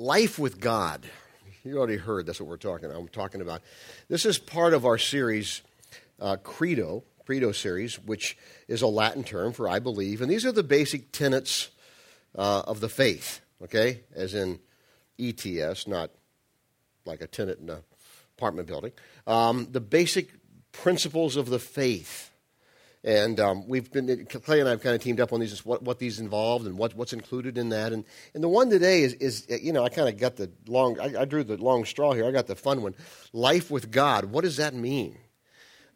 Life 0.00 0.38
with 0.38 0.60
God. 0.60 1.08
You 1.64 1.76
already 1.78 1.96
heard 1.96 2.24
that's 2.24 2.38
what 2.38 2.48
we're 2.48 2.56
talking 2.56 2.84
about. 2.84 3.00
I'm 3.00 3.08
talking 3.08 3.40
about. 3.40 3.62
This 4.06 4.24
is 4.24 4.38
part 4.38 4.72
of 4.72 4.86
our 4.86 4.96
series, 4.96 5.60
uh, 6.20 6.36
Credo, 6.36 7.02
Credo 7.26 7.50
series, 7.50 7.96
which 7.98 8.38
is 8.68 8.80
a 8.80 8.86
Latin 8.86 9.24
term 9.24 9.52
for 9.52 9.68
I 9.68 9.80
believe. 9.80 10.22
And 10.22 10.30
these 10.30 10.46
are 10.46 10.52
the 10.52 10.62
basic 10.62 11.10
tenets 11.10 11.70
uh, 12.36 12.60
of 12.64 12.78
the 12.78 12.88
faith, 12.88 13.40
okay? 13.60 14.02
As 14.14 14.34
in 14.34 14.60
ETS, 15.18 15.88
not 15.88 16.12
like 17.04 17.20
a 17.20 17.26
tenant 17.26 17.58
in 17.58 17.68
an 17.68 17.80
apartment 18.36 18.68
building. 18.68 18.92
Um, 19.26 19.66
the 19.72 19.80
basic 19.80 20.30
principles 20.70 21.34
of 21.34 21.48
the 21.50 21.58
faith, 21.58 22.30
and 23.04 23.38
um, 23.38 23.68
we've 23.68 23.90
been, 23.92 24.26
Clay 24.26 24.58
and 24.60 24.68
I 24.68 24.72
have 24.72 24.82
kind 24.82 24.94
of 24.94 25.02
teamed 25.02 25.20
up 25.20 25.32
on 25.32 25.38
these, 25.40 25.64
what, 25.64 25.82
what 25.82 25.98
these 25.98 26.18
involved 26.18 26.66
and 26.66 26.76
what, 26.76 26.94
what's 26.96 27.12
included 27.12 27.56
in 27.56 27.68
that. 27.68 27.92
And, 27.92 28.04
and 28.34 28.42
the 28.42 28.48
one 28.48 28.70
today 28.70 29.02
is, 29.02 29.14
is 29.14 29.46
you 29.48 29.72
know, 29.72 29.84
I 29.84 29.88
kind 29.88 30.08
of 30.08 30.16
got 30.18 30.36
the 30.36 30.50
long, 30.66 30.98
I, 30.98 31.22
I, 31.22 31.24
drew 31.24 31.44
the 31.44 31.56
long 31.56 31.84
straw 31.84 32.12
here. 32.12 32.26
I 32.26 32.32
got 32.32 32.48
the 32.48 32.56
fun 32.56 32.82
one. 32.82 32.96
Life 33.32 33.70
with 33.70 33.90
God. 33.90 34.26
What 34.26 34.42
does 34.42 34.56
that 34.56 34.74
mean? 34.74 35.16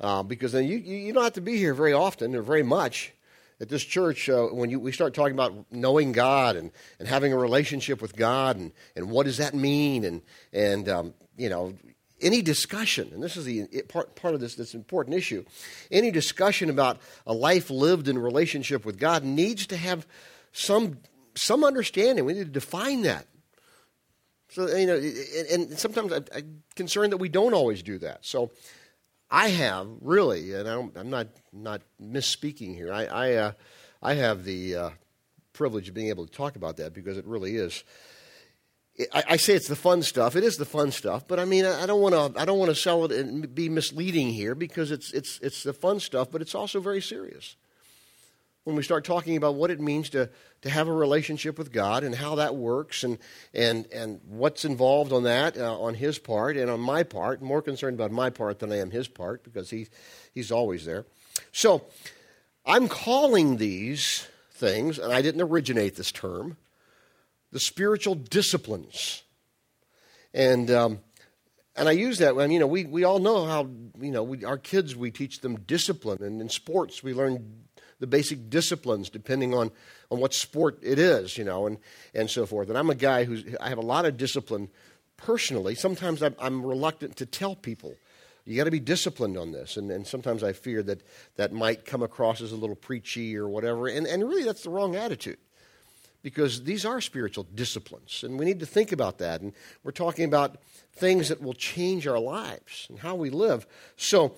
Uh, 0.00 0.22
because 0.22 0.52
then 0.52 0.64
you, 0.64 0.78
you 0.78 1.12
don't 1.12 1.24
have 1.24 1.32
to 1.34 1.40
be 1.40 1.56
here 1.56 1.74
very 1.74 1.92
often 1.92 2.34
or 2.36 2.42
very 2.42 2.62
much 2.62 3.12
at 3.60 3.68
this 3.68 3.84
church, 3.84 4.28
uh, 4.28 4.46
when 4.46 4.70
you, 4.70 4.80
we 4.80 4.90
start 4.90 5.14
talking 5.14 5.34
about 5.34 5.66
knowing 5.70 6.10
God 6.10 6.56
and, 6.56 6.72
and 6.98 7.06
having 7.06 7.32
a 7.32 7.38
relationship 7.38 8.02
with 8.02 8.16
God 8.16 8.56
and, 8.56 8.72
and 8.96 9.08
what 9.08 9.24
does 9.26 9.36
that 9.36 9.54
mean, 9.54 10.04
and, 10.04 10.22
and 10.52 10.88
um, 10.88 11.14
you 11.36 11.48
know, 11.48 11.72
any 12.22 12.40
discussion, 12.40 13.10
and 13.12 13.22
this 13.22 13.36
is 13.36 13.44
the 13.44 13.66
part, 13.88 14.14
part 14.14 14.34
of 14.34 14.40
this 14.40 14.54
this 14.54 14.74
important 14.74 15.16
issue, 15.16 15.44
any 15.90 16.10
discussion 16.10 16.70
about 16.70 16.98
a 17.26 17.32
life 17.32 17.68
lived 17.68 18.08
in 18.08 18.16
relationship 18.16 18.84
with 18.86 18.98
God 18.98 19.24
needs 19.24 19.66
to 19.66 19.76
have 19.76 20.06
some, 20.52 20.98
some 21.34 21.64
understanding. 21.64 22.24
We 22.24 22.34
need 22.34 22.44
to 22.46 22.52
define 22.52 23.02
that. 23.02 23.26
So, 24.50 24.68
you 24.74 24.86
know, 24.86 24.96
and, 24.96 25.70
and 25.70 25.78
sometimes 25.78 26.12
I, 26.12 26.20
I'm 26.36 26.62
concerned 26.76 27.12
that 27.12 27.16
we 27.18 27.28
don't 27.28 27.54
always 27.54 27.82
do 27.82 27.98
that. 27.98 28.24
So, 28.24 28.50
I 29.30 29.48
have 29.48 29.88
really, 30.02 30.52
and 30.52 30.68
I 30.68 30.74
am 31.00 31.08
not 31.08 31.28
not 31.54 31.80
misspeaking 32.02 32.74
here. 32.76 32.92
I 32.92 33.06
I, 33.06 33.32
uh, 33.34 33.52
I 34.02 34.12
have 34.14 34.44
the 34.44 34.76
uh, 34.76 34.90
privilege 35.54 35.88
of 35.88 35.94
being 35.94 36.08
able 36.08 36.26
to 36.26 36.32
talk 36.32 36.54
about 36.56 36.76
that 36.76 36.92
because 36.92 37.16
it 37.16 37.24
really 37.26 37.56
is 37.56 37.82
I, 39.14 39.36
say 39.38 39.54
it's 39.54 39.68
the 39.68 39.76
fun 39.76 40.02
stuff. 40.02 40.36
It 40.36 40.44
is 40.44 40.58
the 40.58 40.66
fun 40.66 40.90
stuff, 40.90 41.26
but 41.26 41.40
I 41.40 41.46
mean, 41.46 41.64
I 41.64 41.86
don't 41.86 42.02
want 42.02 42.14
to. 42.34 42.40
I 42.40 42.44
don't 42.44 42.58
want 42.58 42.70
to 42.70 42.74
sell 42.74 43.06
it 43.06 43.12
and 43.12 43.52
be 43.54 43.68
misleading 43.70 44.28
here 44.30 44.54
because 44.54 44.90
it's 44.90 45.12
it's 45.12 45.38
it's 45.42 45.62
the 45.62 45.72
fun 45.72 45.98
stuff, 45.98 46.30
but 46.30 46.42
it's 46.42 46.54
also 46.54 46.78
very 46.78 47.00
serious. 47.00 47.56
When 48.64 48.76
we 48.76 48.82
start 48.84 49.04
talking 49.04 49.36
about 49.36 49.54
what 49.56 49.70
it 49.70 49.80
means 49.80 50.10
to 50.10 50.28
to 50.60 50.70
have 50.70 50.88
a 50.88 50.92
relationship 50.92 51.56
with 51.58 51.72
God 51.72 52.04
and 52.04 52.14
how 52.14 52.34
that 52.34 52.54
works 52.54 53.02
and 53.02 53.16
and 53.54 53.86
and 53.92 54.20
what's 54.28 54.62
involved 54.62 55.10
on 55.10 55.22
that 55.22 55.56
uh, 55.56 55.80
on 55.80 55.94
His 55.94 56.18
part 56.18 56.58
and 56.58 56.70
on 56.70 56.78
my 56.80 57.02
part, 57.02 57.40
I'm 57.40 57.46
more 57.46 57.62
concerned 57.62 57.98
about 57.98 58.12
my 58.12 58.28
part 58.28 58.58
than 58.58 58.70
I 58.70 58.76
am 58.76 58.90
His 58.90 59.08
part 59.08 59.42
because 59.42 59.70
He 59.70 59.88
He's 60.34 60.52
always 60.52 60.84
there. 60.84 61.06
So 61.50 61.86
I'm 62.66 62.88
calling 62.88 63.56
these 63.56 64.28
things, 64.52 64.98
and 64.98 65.14
I 65.14 65.22
didn't 65.22 65.40
originate 65.40 65.96
this 65.96 66.12
term 66.12 66.58
the 67.52 67.60
spiritual 67.60 68.14
disciplines. 68.16 69.22
And, 70.34 70.70
um, 70.70 71.00
and 71.76 71.88
I 71.88 71.92
use 71.92 72.18
that 72.18 72.34
mean, 72.36 72.50
you 72.50 72.58
know, 72.58 72.66
we, 72.66 72.84
we 72.84 73.04
all 73.04 73.18
know 73.18 73.44
how, 73.44 73.68
you 74.00 74.10
know, 74.10 74.22
we, 74.22 74.44
our 74.44 74.58
kids, 74.58 74.96
we 74.96 75.10
teach 75.10 75.40
them 75.40 75.60
discipline. 75.60 76.22
And 76.22 76.40
in 76.40 76.48
sports, 76.48 77.02
we 77.02 77.14
learn 77.14 77.60
the 78.00 78.06
basic 78.06 78.50
disciplines 78.50 79.10
depending 79.10 79.54
on, 79.54 79.70
on 80.10 80.18
what 80.18 80.34
sport 80.34 80.78
it 80.82 80.98
is, 80.98 81.38
you 81.38 81.44
know, 81.44 81.66
and, 81.66 81.78
and 82.14 82.28
so 82.28 82.46
forth. 82.46 82.68
And 82.70 82.76
I'm 82.76 82.90
a 82.90 82.94
guy 82.94 83.24
who's, 83.24 83.44
I 83.60 83.68
have 83.68 83.78
a 83.78 83.82
lot 83.82 84.06
of 84.06 84.16
discipline 84.16 84.68
personally. 85.18 85.74
Sometimes 85.74 86.22
I'm, 86.22 86.34
I'm 86.40 86.64
reluctant 86.64 87.16
to 87.16 87.26
tell 87.26 87.54
people 87.54 87.94
you 88.44 88.56
got 88.56 88.64
to 88.64 88.72
be 88.72 88.80
disciplined 88.80 89.36
on 89.36 89.52
this. 89.52 89.76
And, 89.76 89.88
and 89.92 90.04
sometimes 90.04 90.42
I 90.42 90.52
fear 90.52 90.82
that 90.82 91.04
that 91.36 91.52
might 91.52 91.84
come 91.84 92.02
across 92.02 92.40
as 92.40 92.50
a 92.50 92.56
little 92.56 92.74
preachy 92.74 93.36
or 93.36 93.48
whatever. 93.48 93.86
And, 93.86 94.04
and 94.04 94.28
really, 94.28 94.42
that's 94.42 94.62
the 94.64 94.70
wrong 94.70 94.96
attitude 94.96 95.36
because 96.22 96.62
these 96.64 96.84
are 96.84 97.00
spiritual 97.00 97.46
disciplines, 97.54 98.22
and 98.22 98.38
we 98.38 98.44
need 98.44 98.60
to 98.60 98.66
think 98.66 98.92
about 98.92 99.18
that. 99.18 99.40
And 99.40 99.52
we're 99.82 99.90
talking 99.90 100.24
about 100.24 100.58
things 100.94 101.28
that 101.28 101.42
will 101.42 101.52
change 101.54 102.06
our 102.06 102.18
lives 102.18 102.86
and 102.88 102.98
how 103.00 103.14
we 103.14 103.28
live. 103.30 103.66
So, 103.96 104.34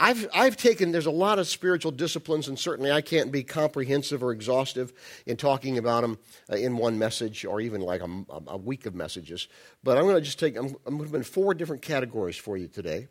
I've, 0.00 0.28
I've 0.32 0.56
taken, 0.56 0.92
there's 0.92 1.06
a 1.06 1.10
lot 1.10 1.40
of 1.40 1.48
spiritual 1.48 1.90
disciplines, 1.90 2.46
and 2.46 2.56
certainly 2.56 2.92
I 2.92 3.00
can't 3.00 3.32
be 3.32 3.42
comprehensive 3.42 4.22
or 4.22 4.30
exhaustive 4.30 4.92
in 5.26 5.36
talking 5.36 5.76
about 5.76 6.02
them 6.02 6.18
uh, 6.48 6.54
in 6.54 6.76
one 6.76 7.00
message 7.00 7.44
or 7.44 7.60
even 7.60 7.80
like 7.80 8.00
a, 8.00 8.24
a 8.46 8.56
week 8.56 8.86
of 8.86 8.94
messages. 8.94 9.48
But 9.82 9.98
I'm 9.98 10.04
going 10.04 10.14
to 10.14 10.20
just 10.20 10.38
take, 10.38 10.56
I'm, 10.56 10.76
I'm 10.86 10.98
going 10.98 11.06
to 11.06 11.10
put 11.10 11.16
in 11.16 11.22
four 11.24 11.52
different 11.52 11.82
categories 11.82 12.36
for 12.36 12.56
you 12.56 12.68
today 12.68 13.08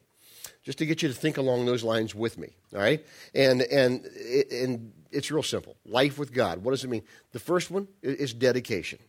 just 0.64 0.78
to 0.78 0.86
get 0.86 1.02
you 1.02 1.10
to 1.10 1.14
think 1.14 1.36
along 1.36 1.66
those 1.66 1.84
lines 1.84 2.16
with 2.16 2.38
me 2.38 2.50
all 2.74 2.80
right 2.80 3.06
and 3.36 3.62
and 3.64 4.06
and 4.52 4.92
it's 5.12 5.32
real 5.32 5.44
simple. 5.44 5.78
Life 5.86 6.18
with 6.18 6.34
God. 6.34 6.60
What 6.64 6.72
does 6.72 6.84
it 6.84 6.90
mean? 6.90 7.04
The 7.32 7.40
first 7.40 7.72
one 7.72 7.88
is 8.02 8.34
dedication. 8.34 9.00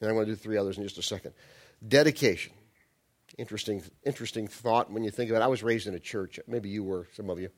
And 0.00 0.08
I'm 0.08 0.16
going 0.16 0.26
to 0.26 0.32
do 0.32 0.36
three 0.36 0.56
others 0.56 0.76
in 0.76 0.84
just 0.84 0.98
a 0.98 1.02
second. 1.02 1.32
Dedication. 1.86 2.52
Interesting, 3.36 3.82
interesting 4.04 4.48
thought 4.48 4.90
when 4.90 5.04
you 5.04 5.10
think 5.10 5.30
about 5.30 5.42
it. 5.42 5.44
I 5.44 5.48
was 5.48 5.62
raised 5.62 5.86
in 5.86 5.94
a 5.94 6.00
church, 6.00 6.40
maybe 6.48 6.68
you 6.70 6.82
were, 6.82 7.06
some 7.14 7.30
of 7.30 7.38
you, 7.38 7.50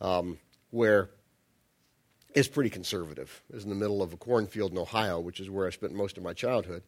um, 0.00 0.38
where 0.70 1.10
it's 2.34 2.48
pretty 2.48 2.70
conservative. 2.70 3.42
was 3.52 3.62
in 3.62 3.68
the 3.70 3.76
middle 3.76 4.02
of 4.02 4.12
a 4.12 4.16
cornfield 4.16 4.72
in 4.72 4.78
Ohio, 4.78 5.20
which 5.20 5.38
is 5.40 5.48
where 5.48 5.66
I 5.66 5.70
spent 5.70 5.94
most 5.94 6.16
of 6.16 6.24
my 6.24 6.32
childhood. 6.32 6.82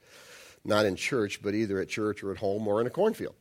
Not 0.64 0.84
in 0.84 0.96
church, 0.96 1.40
but 1.42 1.54
either 1.54 1.80
at 1.80 1.88
church 1.88 2.24
or 2.24 2.32
at 2.32 2.38
home 2.38 2.66
or 2.66 2.80
in 2.80 2.86
a 2.86 2.90
cornfield. 2.90 3.36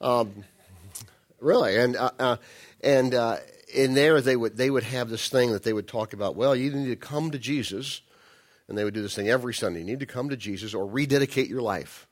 Um, 0.00 0.44
really, 1.40 1.76
and 1.78 1.94
uh, 1.96 2.10
uh, 2.18 2.36
and 2.82 3.14
uh, 3.14 3.36
in 3.72 3.94
there 3.94 4.20
they 4.20 4.36
would 4.36 4.56
they 4.56 4.70
would 4.70 4.84
have 4.84 5.08
this 5.10 5.28
thing 5.28 5.52
that 5.52 5.62
they 5.62 5.72
would 5.72 5.88
talk 5.88 6.12
about. 6.12 6.36
Well, 6.36 6.54
you 6.54 6.70
need 6.70 6.88
to 6.88 6.96
come 6.96 7.30
to 7.30 7.38
Jesus, 7.38 8.00
and 8.68 8.76
they 8.78 8.84
would 8.84 8.94
do 8.94 9.02
this 9.02 9.14
thing 9.14 9.28
every 9.28 9.54
Sunday. 9.54 9.80
You 9.80 9.86
need 9.86 10.00
to 10.00 10.06
come 10.06 10.28
to 10.28 10.36
Jesus 10.36 10.74
or 10.74 10.86
rededicate 10.86 11.48
your 11.48 11.62
life. 11.62 12.06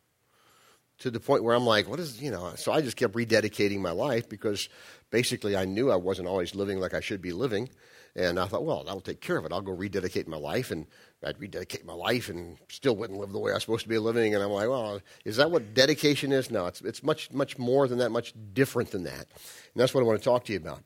To 0.98 1.10
the 1.10 1.18
point 1.18 1.42
where 1.42 1.56
I'm 1.56 1.66
like, 1.66 1.88
what 1.88 1.98
is 1.98 2.22
you 2.22 2.30
know? 2.30 2.52
So 2.54 2.70
I 2.72 2.80
just 2.80 2.96
kept 2.96 3.14
rededicating 3.14 3.80
my 3.80 3.90
life 3.90 4.28
because 4.28 4.68
basically 5.10 5.56
I 5.56 5.64
knew 5.64 5.90
I 5.90 5.96
wasn't 5.96 6.28
always 6.28 6.54
living 6.54 6.78
like 6.78 6.94
I 6.94 7.00
should 7.00 7.20
be 7.20 7.32
living, 7.32 7.68
and 8.14 8.38
I 8.38 8.46
thought, 8.46 8.64
well, 8.64 8.84
that'll 8.84 9.00
take 9.00 9.20
care 9.20 9.36
of 9.36 9.44
it. 9.44 9.52
I'll 9.52 9.60
go 9.60 9.72
rededicate 9.72 10.28
my 10.28 10.36
life, 10.36 10.70
and 10.70 10.86
I'd 11.24 11.38
rededicate 11.40 11.84
my 11.84 11.94
life, 11.94 12.28
and 12.28 12.58
still 12.68 12.94
wouldn't 12.96 13.18
live 13.18 13.32
the 13.32 13.40
way 13.40 13.50
I 13.50 13.54
was 13.54 13.64
supposed 13.64 13.82
to 13.82 13.88
be 13.88 13.98
living. 13.98 14.36
And 14.36 14.42
I'm 14.44 14.50
like, 14.50 14.68
well, 14.68 15.00
is 15.24 15.36
that 15.36 15.50
what 15.50 15.74
dedication 15.74 16.30
is? 16.30 16.48
No, 16.50 16.66
it's 16.66 16.80
it's 16.80 17.02
much 17.02 17.32
much 17.32 17.58
more 17.58 17.88
than 17.88 17.98
that, 17.98 18.10
much 18.10 18.32
different 18.52 18.92
than 18.92 19.02
that, 19.02 19.12
and 19.26 19.74
that's 19.76 19.94
what 19.94 20.00
I 20.00 20.04
want 20.06 20.20
to 20.20 20.24
talk 20.24 20.44
to 20.44 20.52
you 20.52 20.58
about. 20.58 20.80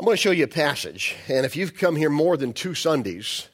I'm 0.00 0.06
going 0.06 0.14
to 0.14 0.16
show 0.22 0.30
you 0.30 0.44
a 0.44 0.48
passage, 0.48 1.14
and 1.28 1.44
if 1.44 1.56
you've 1.56 1.76
come 1.76 1.94
here 1.94 2.08
more 2.08 2.38
than 2.38 2.54
two 2.54 2.74
Sundays, 2.74 3.46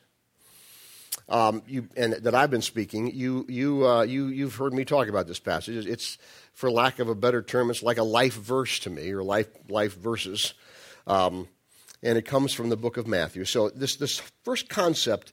um, 1.28 1.60
you, 1.66 1.88
and 1.96 2.12
that 2.12 2.36
I've 2.36 2.52
been 2.52 2.62
speaking, 2.62 3.10
you, 3.12 3.44
you, 3.48 3.84
uh, 3.84 4.02
you, 4.02 4.28
you've 4.28 4.54
heard 4.54 4.72
me 4.72 4.84
talk 4.84 5.08
about 5.08 5.26
this 5.26 5.40
passage. 5.40 5.84
It's, 5.86 6.18
for 6.52 6.70
lack 6.70 7.00
of 7.00 7.08
a 7.08 7.16
better 7.16 7.42
term, 7.42 7.68
it's 7.68 7.82
like 7.82 7.98
a 7.98 8.04
life 8.04 8.34
verse 8.34 8.78
to 8.80 8.90
me, 8.90 9.10
or 9.10 9.24
life, 9.24 9.48
life 9.68 9.96
verses. 9.98 10.54
Um, 11.08 11.48
and 12.04 12.16
it 12.16 12.22
comes 12.24 12.52
from 12.52 12.68
the 12.68 12.76
book 12.76 12.96
of 12.96 13.08
Matthew. 13.08 13.44
So, 13.44 13.68
this, 13.70 13.96
this 13.96 14.20
first 14.44 14.68
concept, 14.68 15.32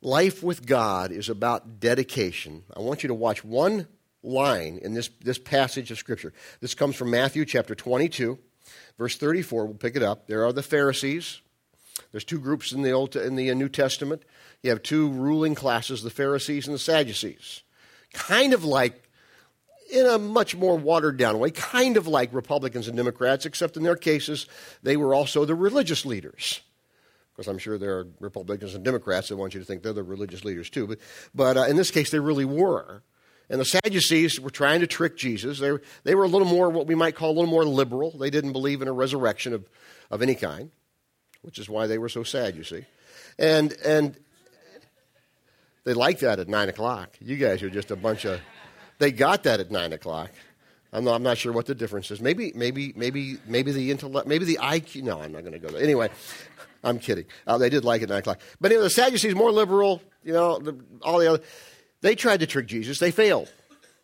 life 0.00 0.42
with 0.42 0.64
God, 0.64 1.12
is 1.12 1.28
about 1.28 1.80
dedication. 1.80 2.62
I 2.74 2.80
want 2.80 3.02
you 3.04 3.08
to 3.08 3.14
watch 3.14 3.44
one 3.44 3.88
line 4.22 4.78
in 4.80 4.94
this, 4.94 5.10
this 5.22 5.36
passage 5.38 5.90
of 5.90 5.98
Scripture. 5.98 6.32
This 6.62 6.74
comes 6.74 6.96
from 6.96 7.10
Matthew 7.10 7.44
chapter 7.44 7.74
22 7.74 8.38
Verse 8.98 9.16
34, 9.16 9.66
we'll 9.66 9.74
pick 9.76 9.96
it 9.96 10.02
up. 10.02 10.26
There 10.26 10.44
are 10.44 10.52
the 10.52 10.62
Pharisees. 10.62 11.40
There's 12.12 12.24
two 12.24 12.38
groups 12.38 12.72
in 12.72 12.82
the, 12.82 12.90
Old, 12.90 13.14
in 13.16 13.36
the 13.36 13.54
New 13.54 13.68
Testament. 13.68 14.24
You 14.62 14.70
have 14.70 14.82
two 14.82 15.08
ruling 15.08 15.54
classes, 15.54 16.02
the 16.02 16.10
Pharisees 16.10 16.66
and 16.66 16.74
the 16.74 16.78
Sadducees. 16.80 17.62
Kind 18.12 18.52
of 18.52 18.64
like, 18.64 19.08
in 19.92 20.06
a 20.06 20.18
much 20.18 20.54
more 20.54 20.78
watered 20.78 21.16
down 21.16 21.38
way, 21.38 21.50
kind 21.50 21.96
of 21.96 22.06
like 22.06 22.32
Republicans 22.32 22.88
and 22.88 22.96
Democrats, 22.96 23.44
except 23.46 23.76
in 23.76 23.82
their 23.82 23.96
cases, 23.96 24.46
they 24.82 24.96
were 24.96 25.14
also 25.14 25.44
the 25.44 25.54
religious 25.54 26.04
leaders 26.04 26.60
because 27.32 27.46
I'm 27.48 27.58
sure 27.58 27.78
there 27.78 27.96
are 27.96 28.06
Republicans 28.20 28.74
and 28.74 28.84
Democrats 28.84 29.28
that 29.28 29.36
want 29.38 29.54
you 29.54 29.60
to 29.60 29.66
think 29.66 29.82
they're 29.82 29.94
the 29.94 30.02
religious 30.02 30.44
leaders 30.44 30.68
too. 30.68 30.86
But, 30.86 30.98
but 31.34 31.56
uh, 31.56 31.62
in 31.64 31.76
this 31.76 31.90
case, 31.90 32.10
they 32.10 32.18
really 32.18 32.44
were. 32.44 33.02
And 33.50 33.60
the 33.60 33.64
Sadducees 33.64 34.38
were 34.40 34.50
trying 34.50 34.80
to 34.80 34.86
trick 34.86 35.16
Jesus. 35.16 35.58
They 35.58 35.72
were, 35.72 35.82
they 36.04 36.14
were 36.14 36.22
a 36.22 36.28
little 36.28 36.46
more, 36.46 36.70
what 36.70 36.86
we 36.86 36.94
might 36.94 37.16
call 37.16 37.32
a 37.32 37.34
little 37.34 37.50
more 37.50 37.64
liberal. 37.64 38.12
They 38.16 38.30
didn't 38.30 38.52
believe 38.52 38.80
in 38.80 38.86
a 38.86 38.92
resurrection 38.92 39.52
of, 39.52 39.68
of 40.08 40.22
any 40.22 40.36
kind, 40.36 40.70
which 41.42 41.58
is 41.58 41.68
why 41.68 41.88
they 41.88 41.98
were 41.98 42.08
so 42.08 42.22
sad, 42.22 42.54
you 42.54 42.62
see. 42.62 42.84
And, 43.40 43.72
and 43.84 44.16
they 45.84 45.94
liked 45.94 46.20
that 46.20 46.38
at 46.38 46.48
9 46.48 46.68
o'clock. 46.68 47.16
You 47.20 47.36
guys 47.36 47.60
are 47.64 47.70
just 47.70 47.90
a 47.90 47.96
bunch 47.96 48.24
of, 48.24 48.40
they 49.00 49.10
got 49.10 49.42
that 49.42 49.58
at 49.58 49.72
9 49.72 49.92
o'clock. 49.94 50.30
I'm 50.92 51.02
not, 51.04 51.14
I'm 51.16 51.22
not 51.24 51.36
sure 51.36 51.52
what 51.52 51.66
the 51.66 51.74
difference 51.74 52.12
is. 52.12 52.20
Maybe, 52.20 52.52
maybe, 52.54 52.92
maybe, 52.96 53.38
maybe 53.46 53.72
the 53.72 53.90
intellect, 53.90 54.28
maybe 54.28 54.44
the 54.44 54.58
IQ. 54.62 55.02
No, 55.02 55.20
I'm 55.20 55.32
not 55.32 55.40
going 55.40 55.52
to 55.54 55.58
go 55.58 55.68
there. 55.68 55.82
Anyway, 55.82 56.08
I'm 56.84 57.00
kidding. 57.00 57.24
Uh, 57.48 57.58
they 57.58 57.68
did 57.68 57.84
like 57.84 58.02
it 58.02 58.04
at 58.04 58.08
9 58.10 58.18
o'clock. 58.20 58.40
But 58.60 58.70
anyway, 58.70 58.84
the 58.84 58.90
Sadducees, 58.90 59.34
more 59.34 59.50
liberal, 59.50 60.00
you 60.22 60.32
know, 60.32 60.60
the, 60.60 60.78
all 61.02 61.18
the 61.18 61.26
other 61.34 61.42
they 62.02 62.14
tried 62.14 62.40
to 62.40 62.46
trick 62.46 62.66
Jesus, 62.66 62.98
they 62.98 63.10
failed 63.10 63.50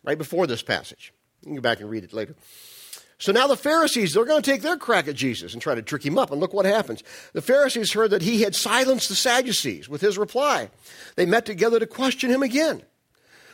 right 0.03 0.17
before 0.17 0.47
this 0.47 0.61
passage. 0.61 1.13
You 1.41 1.47
can 1.47 1.55
go 1.55 1.61
back 1.61 1.79
and 1.79 1.89
read 1.89 2.03
it 2.03 2.13
later. 2.13 2.35
So 3.19 3.31
now 3.31 3.47
the 3.47 3.55
Pharisees, 3.57 4.13
they're 4.13 4.25
going 4.25 4.43
to 4.43 4.51
take 4.51 4.61
their 4.61 4.77
crack 4.77 5.07
at 5.07 5.15
Jesus 5.15 5.53
and 5.53 5.59
try 5.61 5.73
to 5.73 5.81
trick 5.81 6.05
him 6.05 6.19
up. 6.19 6.29
And 6.29 6.39
look 6.39 6.53
what 6.53 6.65
happens. 6.65 7.03
The 7.33 7.41
Pharisees 7.41 7.93
heard 7.93 8.11
that 8.11 8.21
he 8.21 8.41
had 8.43 8.53
silenced 8.55 9.09
the 9.09 9.15
Sadducees 9.15 9.89
with 9.89 10.01
his 10.01 10.19
reply. 10.19 10.69
They 11.15 11.25
met 11.25 11.43
together 11.43 11.79
to 11.79 11.87
question 11.87 12.29
him 12.29 12.43
again. 12.43 12.83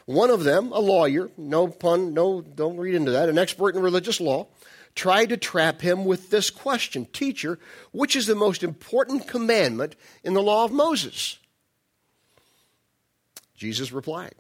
One 0.06 0.30
of 0.30 0.44
them, 0.44 0.74
a 0.74 0.80
lawyer, 0.80 1.32
no 1.38 1.70
pun, 1.70 2.14
no, 2.14 2.42
don't 2.42 2.76
read 2.76 2.94
into 2.94 3.12
that, 3.12 3.30
an 3.30 3.38
expert 3.38 3.74
in 3.74 3.82
religious 3.82 4.20
law, 4.20 4.48
tried 4.96 5.28
to 5.30 5.38
trap 5.38 5.80
him 5.80 6.04
with 6.04 6.30
this 6.30 6.50
question 6.50 7.06
Teacher, 7.14 7.58
which 7.94 8.18
is 8.18 8.28
the 8.28 8.36
most 8.36 8.64
important 8.64 9.28
commandment 9.30 9.96
in 10.26 10.34
the 10.34 10.42
law 10.42 10.66
of 10.66 10.74
Moses? 10.74 11.38
Jesus 13.64 13.94
replied. 13.94 14.36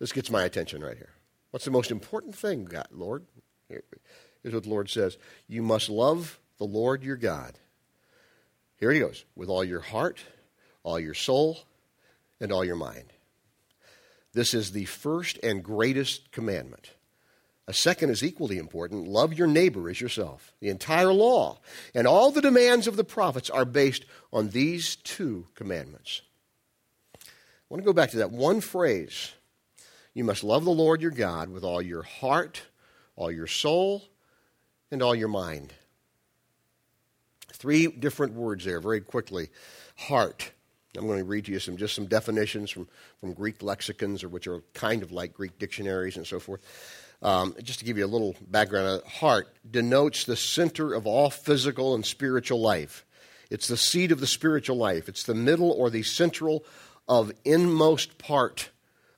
This 0.00 0.10
gets 0.10 0.28
my 0.28 0.42
attention 0.42 0.82
right 0.82 0.96
here. 0.96 1.10
What's 1.52 1.64
the 1.64 1.70
most 1.70 1.92
important 1.92 2.34
thing, 2.34 2.64
God, 2.64 2.88
Lord? 2.90 3.26
Here's 3.68 4.52
what 4.54 4.64
the 4.64 4.68
Lord 4.68 4.90
says 4.90 5.18
You 5.46 5.62
must 5.62 5.88
love 5.88 6.40
the 6.58 6.64
Lord 6.64 7.04
your 7.04 7.14
God. 7.16 7.60
Here 8.74 8.90
he 8.90 8.98
goes 8.98 9.24
with 9.36 9.48
all 9.48 9.62
your 9.62 9.78
heart, 9.82 10.18
all 10.82 10.98
your 10.98 11.14
soul, 11.14 11.60
and 12.40 12.50
all 12.50 12.64
your 12.64 12.74
mind. 12.74 13.12
This 14.32 14.52
is 14.52 14.72
the 14.72 14.86
first 14.86 15.38
and 15.44 15.62
greatest 15.62 16.32
commandment. 16.32 16.90
A 17.68 17.72
second 17.72 18.10
is 18.10 18.24
equally 18.24 18.58
important 18.58 19.06
love 19.06 19.32
your 19.32 19.46
neighbor 19.46 19.88
as 19.88 20.00
yourself. 20.00 20.52
The 20.58 20.70
entire 20.70 21.12
law 21.12 21.60
and 21.94 22.08
all 22.08 22.32
the 22.32 22.42
demands 22.42 22.88
of 22.88 22.96
the 22.96 23.04
prophets 23.04 23.48
are 23.48 23.64
based 23.64 24.06
on 24.32 24.48
these 24.48 24.96
two 24.96 25.46
commandments. 25.54 26.22
I 27.72 27.74
want 27.74 27.84
to 27.86 27.88
go 27.88 27.94
back 27.94 28.10
to 28.10 28.18
that 28.18 28.30
one 28.30 28.60
phrase. 28.60 29.32
You 30.12 30.24
must 30.24 30.44
love 30.44 30.62
the 30.66 30.70
Lord 30.70 31.00
your 31.00 31.10
God 31.10 31.48
with 31.48 31.64
all 31.64 31.80
your 31.80 32.02
heart, 32.02 32.60
all 33.16 33.32
your 33.32 33.46
soul, 33.46 34.02
and 34.90 35.00
all 35.00 35.14
your 35.14 35.28
mind. 35.28 35.72
Three 37.50 37.86
different 37.86 38.34
words 38.34 38.66
there, 38.66 38.78
very 38.78 39.00
quickly. 39.00 39.48
Heart. 39.96 40.52
I'm 40.98 41.06
going 41.06 41.20
to 41.20 41.24
read 41.24 41.46
to 41.46 41.52
you 41.52 41.58
some 41.60 41.78
just 41.78 41.94
some 41.94 42.04
definitions 42.04 42.70
from, 42.70 42.88
from 43.22 43.32
Greek 43.32 43.62
lexicons, 43.62 44.22
or 44.22 44.28
which 44.28 44.46
are 44.46 44.60
kind 44.74 45.02
of 45.02 45.10
like 45.10 45.32
Greek 45.32 45.58
dictionaries 45.58 46.18
and 46.18 46.26
so 46.26 46.40
forth. 46.40 46.60
Um, 47.22 47.56
just 47.62 47.78
to 47.78 47.86
give 47.86 47.96
you 47.96 48.04
a 48.04 48.06
little 48.06 48.36
background, 48.48 48.86
uh, 49.02 49.08
heart 49.08 49.48
denotes 49.70 50.24
the 50.24 50.36
center 50.36 50.92
of 50.92 51.06
all 51.06 51.30
physical 51.30 51.94
and 51.94 52.04
spiritual 52.04 52.60
life. 52.60 53.06
It's 53.48 53.68
the 53.68 53.78
seat 53.78 54.12
of 54.12 54.20
the 54.20 54.26
spiritual 54.26 54.76
life. 54.76 55.08
It's 55.08 55.22
the 55.22 55.34
middle 55.34 55.70
or 55.70 55.88
the 55.88 56.02
central 56.02 56.66
of 57.12 57.30
inmost 57.44 58.16
part 58.16 58.70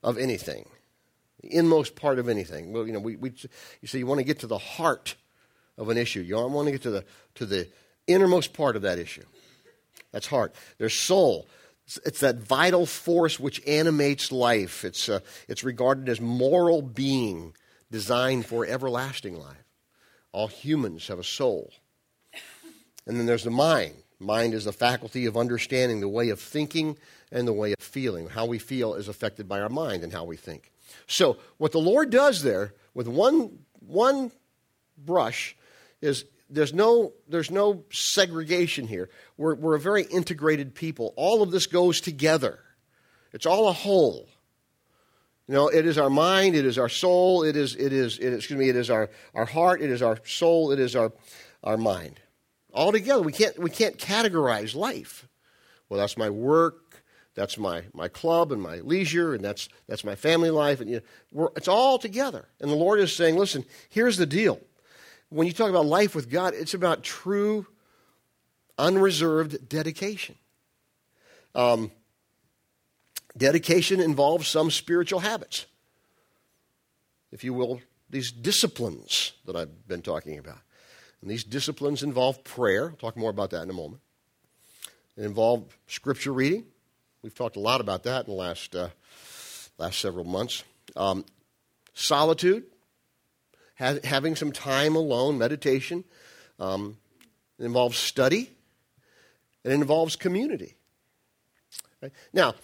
of 0.02 0.18
anything. 0.18 0.68
The 1.42 1.54
inmost 1.58 1.94
part 1.94 2.18
of 2.18 2.28
anything. 2.28 2.72
Well, 2.72 2.88
you 2.88 2.92
know, 2.92 2.98
we, 2.98 3.14
we 3.14 3.32
you 3.82 3.86
see, 3.86 3.98
you 4.00 4.06
want 4.08 4.18
to 4.18 4.24
get 4.24 4.40
to 4.40 4.48
the 4.48 4.58
heart 4.58 5.14
of 5.78 5.88
an 5.90 5.96
issue. 5.96 6.20
You 6.20 6.34
want 6.34 6.66
to 6.66 6.72
get 6.72 6.82
to 6.82 6.90
the 6.90 7.04
to 7.36 7.46
the 7.46 7.68
innermost 8.08 8.52
part 8.52 8.74
of 8.74 8.82
that 8.82 8.98
issue. 8.98 9.22
That's 10.10 10.26
heart. 10.26 10.56
There's 10.78 10.98
soul. 10.98 11.46
It's, 11.86 11.98
it's 12.04 12.20
that 12.20 12.38
vital 12.38 12.84
force 12.84 13.38
which 13.38 13.62
animates 13.64 14.32
life. 14.32 14.84
It's 14.84 15.08
uh, 15.08 15.20
it's 15.46 15.62
regarded 15.62 16.08
as 16.08 16.20
moral 16.20 16.82
being 16.82 17.54
designed 17.92 18.46
for 18.46 18.66
everlasting 18.66 19.38
life. 19.38 19.62
All 20.32 20.48
humans 20.48 21.06
have 21.06 21.20
a 21.20 21.24
soul. 21.24 21.70
And 23.06 23.16
then 23.20 23.26
there's 23.26 23.44
the 23.44 23.50
mind. 23.50 23.94
Mind 24.24 24.54
is 24.54 24.64
the 24.64 24.72
faculty 24.72 25.26
of 25.26 25.36
understanding 25.36 26.00
the 26.00 26.08
way 26.08 26.30
of 26.30 26.40
thinking 26.40 26.96
and 27.30 27.46
the 27.46 27.52
way 27.52 27.72
of 27.72 27.80
feeling. 27.80 28.28
How 28.28 28.46
we 28.46 28.58
feel 28.58 28.94
is 28.94 29.06
affected 29.06 29.46
by 29.48 29.60
our 29.60 29.68
mind 29.68 30.02
and 30.02 30.12
how 30.12 30.24
we 30.24 30.36
think. 30.36 30.72
So, 31.06 31.36
what 31.58 31.72
the 31.72 31.80
Lord 31.80 32.10
does 32.10 32.42
there 32.42 32.72
with 32.94 33.06
one, 33.06 33.58
one 33.80 34.32
brush 34.96 35.56
is 36.00 36.24
there's 36.48 36.72
no, 36.72 37.12
there's 37.28 37.50
no 37.50 37.84
segregation 37.90 38.86
here. 38.86 39.10
We're, 39.36 39.56
we're 39.56 39.74
a 39.74 39.80
very 39.80 40.04
integrated 40.04 40.74
people. 40.74 41.12
All 41.16 41.42
of 41.42 41.50
this 41.50 41.66
goes 41.66 42.00
together, 42.00 42.58
it's 43.32 43.46
all 43.46 43.68
a 43.68 43.72
whole. 43.72 44.28
You 45.46 45.52
know, 45.54 45.68
it 45.68 45.84
is 45.84 45.98
our 45.98 46.08
mind, 46.08 46.54
it 46.54 46.64
is 46.64 46.78
our 46.78 46.88
soul, 46.88 47.42
it 47.42 47.54
is, 47.54 47.76
it 47.76 47.92
is, 47.92 48.16
it, 48.18 48.32
excuse 48.32 48.58
me, 48.58 48.70
it 48.70 48.76
is 48.76 48.88
our, 48.88 49.10
our 49.34 49.44
heart, 49.44 49.82
it 49.82 49.90
is 49.90 50.00
our 50.00 50.16
soul, 50.24 50.70
it 50.72 50.80
is 50.80 50.96
our, 50.96 51.12
our 51.62 51.76
mind 51.76 52.18
altogether. 52.74 53.22
We 53.22 53.32
can't, 53.32 53.58
we 53.58 53.70
can't 53.70 53.96
categorize 53.96 54.74
life. 54.74 55.28
Well, 55.88 56.00
that's 56.00 56.16
my 56.18 56.28
work, 56.28 57.04
that's 57.34 57.56
my, 57.56 57.84
my 57.92 58.08
club 58.08 58.52
and 58.52 58.60
my 58.60 58.76
leisure, 58.80 59.34
and 59.34 59.44
that's, 59.44 59.68
that's 59.86 60.04
my 60.04 60.14
family 60.14 60.50
life. 60.50 60.80
And 60.80 60.90
you 60.90 61.00
know, 61.32 61.50
it's 61.56 61.68
all 61.68 61.98
together. 61.98 62.46
And 62.60 62.70
the 62.70 62.74
Lord 62.76 63.00
is 63.00 63.14
saying, 63.14 63.36
listen, 63.36 63.64
here's 63.88 64.16
the 64.16 64.26
deal. 64.26 64.60
When 65.30 65.46
you 65.46 65.52
talk 65.52 65.70
about 65.70 65.86
life 65.86 66.14
with 66.14 66.30
God, 66.30 66.54
it's 66.54 66.74
about 66.74 67.02
true, 67.02 67.66
unreserved 68.78 69.68
dedication. 69.68 70.36
Um, 71.54 71.92
dedication 73.36 74.00
involves 74.00 74.48
some 74.48 74.70
spiritual 74.70 75.20
habits, 75.20 75.66
if 77.30 77.44
you 77.44 77.52
will, 77.54 77.80
these 78.10 78.30
disciplines 78.30 79.32
that 79.46 79.56
I've 79.56 79.88
been 79.88 80.02
talking 80.02 80.38
about. 80.38 80.58
And 81.24 81.30
these 81.30 81.42
disciplines 81.42 82.02
involve 82.02 82.44
prayer. 82.44 82.90
I'll 82.90 82.96
talk 82.96 83.16
more 83.16 83.30
about 83.30 83.48
that 83.52 83.62
in 83.62 83.70
a 83.70 83.72
moment. 83.72 84.02
They 85.16 85.24
involve 85.24 85.64
scripture 85.86 86.34
reading. 86.34 86.66
We've 87.22 87.34
talked 87.34 87.56
a 87.56 87.60
lot 87.60 87.80
about 87.80 88.02
that 88.02 88.26
in 88.26 88.26
the 88.34 88.38
last, 88.38 88.76
uh, 88.76 88.90
last 89.78 90.00
several 90.00 90.26
months. 90.26 90.64
Um, 90.96 91.24
solitude, 91.94 92.64
ha- 93.78 94.00
having 94.04 94.36
some 94.36 94.52
time 94.52 94.96
alone, 94.96 95.38
meditation. 95.38 96.04
Um, 96.60 96.98
it 97.58 97.64
involves 97.64 97.96
study. 97.96 98.50
It 99.64 99.72
involves 99.72 100.16
community. 100.16 100.74
Right? 102.02 102.12
Now, 102.34 102.54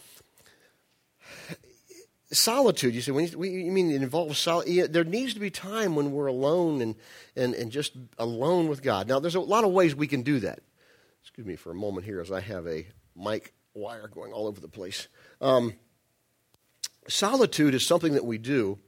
solitude 2.32 2.94
you 2.94 3.00
say 3.00 3.11
when 3.11 3.27
you, 3.27 3.43
you 3.44 3.73
mean 3.73 3.91
it 3.91 4.03
involves 4.03 4.38
solitude. 4.38 4.93
there 4.93 5.03
needs 5.05 5.35
to 5.35 5.41
be 5.41 5.50
time 5.50 5.97
when 5.97 6.12
we're 6.12 6.27
alone 6.27 6.81
and, 6.81 6.94
and, 7.35 7.55
and 7.55 7.73
just 7.73 7.93
alone 8.19 8.69
with 8.69 8.82
god 8.85 9.09
now 9.09 9.19
there's 9.19 9.35
a 9.35 9.41
lot 9.41 9.65
of 9.65 9.71
ways 9.73 9.97
we 9.97 10.06
can 10.06 10.23
do 10.23 10.38
that 10.38 10.61
excuse 11.23 11.47
me 11.47 11.56
for 11.56 11.73
a 11.73 11.75
moment 11.75 12.06
here 12.06 12.21
as 12.21 12.31
i 12.31 12.41
have 12.41 12.67
a 12.69 12.87
mic 13.17 13.53
wire 13.75 14.06
going 14.06 14.32
all 14.32 14.47
over 14.47 14.61
the 14.61 14.69
place 14.69 15.09
um, 15.41 15.75
solitude 17.09 17.75
is 17.75 17.85
something 17.85 18.15
that 18.15 18.25
we 18.25 18.38
do 18.38 18.79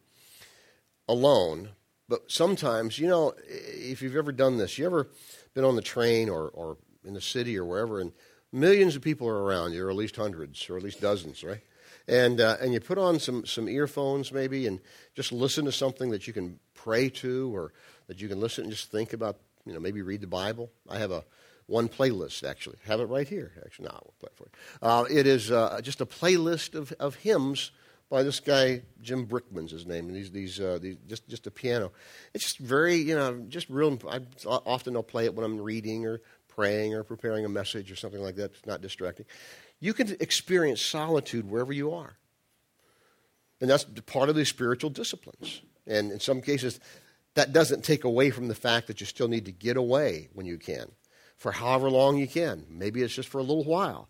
alone 1.08 1.70
but 2.08 2.30
sometimes 2.30 2.96
you 2.98 3.08
know 3.08 3.32
if 3.48 4.02
you've 4.02 4.16
ever 4.16 4.30
done 4.32 4.56
this 4.56 4.78
you 4.78 4.86
ever 4.86 5.08
been 5.52 5.64
on 5.64 5.74
the 5.74 5.82
train 5.82 6.28
or, 6.28 6.48
or 6.50 6.76
in 7.04 7.14
the 7.14 7.20
city 7.20 7.58
or 7.58 7.64
wherever 7.64 7.98
and 8.00 8.12
millions 8.52 8.94
of 8.94 9.02
people 9.02 9.26
are 9.26 9.42
around 9.42 9.72
you 9.72 9.84
or 9.84 9.90
at 9.90 9.96
least 9.96 10.14
hundreds 10.14 10.70
or 10.70 10.76
at 10.76 10.82
least 10.84 11.00
dozens 11.00 11.42
right 11.42 11.62
and 12.08 12.40
uh, 12.40 12.56
and 12.60 12.72
you 12.72 12.80
put 12.80 12.98
on 12.98 13.18
some 13.20 13.44
some 13.46 13.68
earphones 13.68 14.32
maybe 14.32 14.66
and 14.66 14.80
just 15.14 15.32
listen 15.32 15.64
to 15.64 15.72
something 15.72 16.10
that 16.10 16.26
you 16.26 16.32
can 16.32 16.58
pray 16.74 17.08
to 17.08 17.54
or 17.54 17.72
that 18.08 18.20
you 18.20 18.28
can 18.28 18.40
listen 18.40 18.64
and 18.64 18.72
just 18.72 18.90
think 18.90 19.12
about 19.12 19.36
you 19.66 19.72
know 19.72 19.80
maybe 19.80 20.02
read 20.02 20.20
the 20.20 20.26
Bible. 20.26 20.70
I 20.88 20.98
have 20.98 21.10
a 21.10 21.24
one 21.66 21.88
playlist 21.88 22.48
actually 22.48 22.76
I 22.86 22.90
have 22.90 23.00
it 23.00 23.04
right 23.04 23.26
here 23.28 23.52
actually 23.64 23.84
no 23.86 23.90
I'll 23.92 24.14
play 24.20 24.28
it 24.32 24.36
for 24.36 24.46
you. 24.48 24.88
Uh, 24.88 25.04
it 25.10 25.26
is 25.26 25.50
uh, 25.50 25.80
just 25.82 26.00
a 26.00 26.06
playlist 26.06 26.74
of 26.74 26.92
of 26.98 27.16
hymns 27.16 27.70
by 28.10 28.22
this 28.22 28.40
guy 28.40 28.82
Jim 29.00 29.26
Brickman's 29.26 29.70
his 29.70 29.86
name, 29.86 30.08
and 30.08 30.14
these 30.16 30.30
these, 30.32 30.60
uh, 30.60 30.78
these 30.80 30.96
just 31.08 31.26
just 31.30 31.46
a 31.46 31.50
piano. 31.50 31.92
It's 32.34 32.44
just 32.44 32.58
very 32.58 32.96
you 32.96 33.14
know 33.14 33.42
just 33.48 33.68
real. 33.70 33.98
I 34.10 34.20
often 34.46 34.96
I'll 34.96 35.02
play 35.02 35.24
it 35.24 35.34
when 35.34 35.44
I'm 35.46 35.60
reading 35.60 36.04
or 36.06 36.20
praying 36.48 36.94
or 36.94 37.02
preparing 37.02 37.46
a 37.46 37.48
message 37.48 37.90
or 37.90 37.96
something 37.96 38.20
like 38.20 38.36
that. 38.36 38.50
It's 38.54 38.66
not 38.66 38.82
distracting. 38.82 39.24
You 39.82 39.92
can 39.94 40.10
experience 40.20 40.80
solitude 40.80 41.50
wherever 41.50 41.72
you 41.72 41.92
are. 41.92 42.16
And 43.60 43.68
that's 43.68 43.82
part 44.06 44.28
of 44.28 44.36
the 44.36 44.44
spiritual 44.44 44.90
disciplines. 44.90 45.60
And 45.88 46.12
in 46.12 46.20
some 46.20 46.40
cases, 46.40 46.78
that 47.34 47.52
doesn't 47.52 47.82
take 47.82 48.04
away 48.04 48.30
from 48.30 48.46
the 48.46 48.54
fact 48.54 48.86
that 48.86 49.00
you 49.00 49.06
still 49.06 49.26
need 49.26 49.44
to 49.46 49.50
get 49.50 49.76
away 49.76 50.28
when 50.34 50.46
you 50.46 50.56
can, 50.56 50.92
for 51.36 51.50
however 51.50 51.90
long 51.90 52.16
you 52.16 52.28
can. 52.28 52.64
Maybe 52.70 53.02
it's 53.02 53.12
just 53.12 53.28
for 53.28 53.38
a 53.38 53.42
little 53.42 53.64
while. 53.64 54.08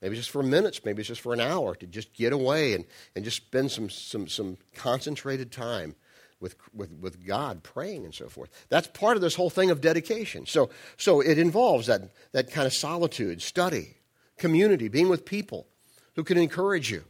Maybe 0.00 0.16
just 0.16 0.30
for 0.30 0.42
minutes, 0.42 0.86
maybe 0.86 1.00
it's 1.00 1.08
just 1.08 1.20
for 1.20 1.34
an 1.34 1.40
hour, 1.40 1.74
to 1.74 1.86
just 1.86 2.14
get 2.14 2.32
away 2.32 2.72
and, 2.72 2.86
and 3.14 3.22
just 3.22 3.36
spend 3.36 3.70
some, 3.70 3.90
some, 3.90 4.26
some 4.26 4.56
concentrated 4.74 5.52
time 5.52 5.96
with, 6.40 6.56
with, 6.72 6.92
with 6.94 7.26
God, 7.26 7.62
praying 7.62 8.06
and 8.06 8.14
so 8.14 8.30
forth. 8.30 8.48
That's 8.70 8.86
part 8.86 9.16
of 9.16 9.20
this 9.20 9.34
whole 9.34 9.50
thing 9.50 9.70
of 9.70 9.82
dedication. 9.82 10.46
So, 10.46 10.70
so 10.96 11.20
it 11.20 11.36
involves 11.36 11.88
that, 11.88 12.10
that 12.32 12.50
kind 12.50 12.66
of 12.66 12.72
solitude, 12.72 13.42
study, 13.42 13.96
community, 14.40 14.88
being 14.88 15.08
with 15.08 15.24
people 15.24 15.68
who 16.16 16.24
can 16.24 16.36
encourage 16.36 16.90
you, 16.90 17.04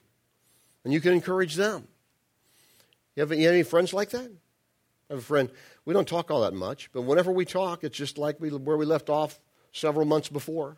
and 0.84 0.92
you 0.92 1.00
can 1.00 1.14
encourage 1.14 1.54
them. 1.54 1.88
You 3.16 3.22
have, 3.22 3.32
you 3.32 3.44
have 3.46 3.54
any 3.54 3.62
friends 3.62 3.94
like 3.94 4.10
that? 4.10 4.30
I 5.08 5.12
have 5.14 5.20
a 5.20 5.22
friend. 5.22 5.48
We 5.86 5.94
don't 5.94 6.06
talk 6.06 6.30
all 6.30 6.42
that 6.42 6.52
much, 6.52 6.90
but 6.92 7.02
whenever 7.02 7.32
we 7.32 7.46
talk, 7.46 7.82
it's 7.82 7.96
just 7.96 8.18
like 8.18 8.38
we, 8.40 8.50
where 8.50 8.76
we 8.76 8.84
left 8.84 9.08
off 9.08 9.40
several 9.72 10.04
months 10.04 10.28
before. 10.28 10.76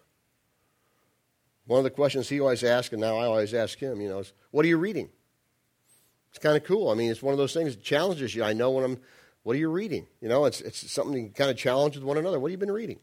One 1.67 1.79
of 1.79 1.85
the 1.85 1.91
questions 1.91 2.29
he 2.29 2.41
always 2.41 2.63
asks, 2.63 2.93
and 2.93 3.01
now 3.01 3.17
I 3.17 3.27
always 3.27 3.55
ask 3.55 3.79
him, 3.79 4.01
you 4.01 4.09
know, 4.09 4.21
is 4.21 4.33
what 4.53 4.65
are 4.65 4.69
you 4.69 4.79
reading? 4.79 5.11
It's 6.31 6.39
kind 6.39 6.57
of 6.57 6.65
cool. 6.65 6.89
I 6.91 6.95
mean, 6.95 7.11
it's 7.11 7.23
one 7.23 7.33
of 7.33 7.39
those 7.39 7.53
things 7.53 7.75
that 7.77 7.83
challenges 7.83 8.35
you. 8.35 8.43
I 8.43 8.53
know 8.53 8.71
when 8.71 8.85
I'm, 8.85 8.99
what 9.43 9.55
are 9.55 9.59
you 9.59 9.71
reading? 9.71 10.07
You 10.21 10.29
know, 10.29 10.45
it's, 10.47 10.61
it's 10.61 10.91
something 10.91 11.25
you 11.25 11.31
kind 11.31 11.51
of 11.51 11.57
challenge 11.57 11.95
with 11.97 12.05
one 12.05 12.17
another. 12.17 12.41
What 12.41 12.51
have 12.51 12.53
you 12.53 12.59
been 12.67 12.75
reading? 12.75 12.99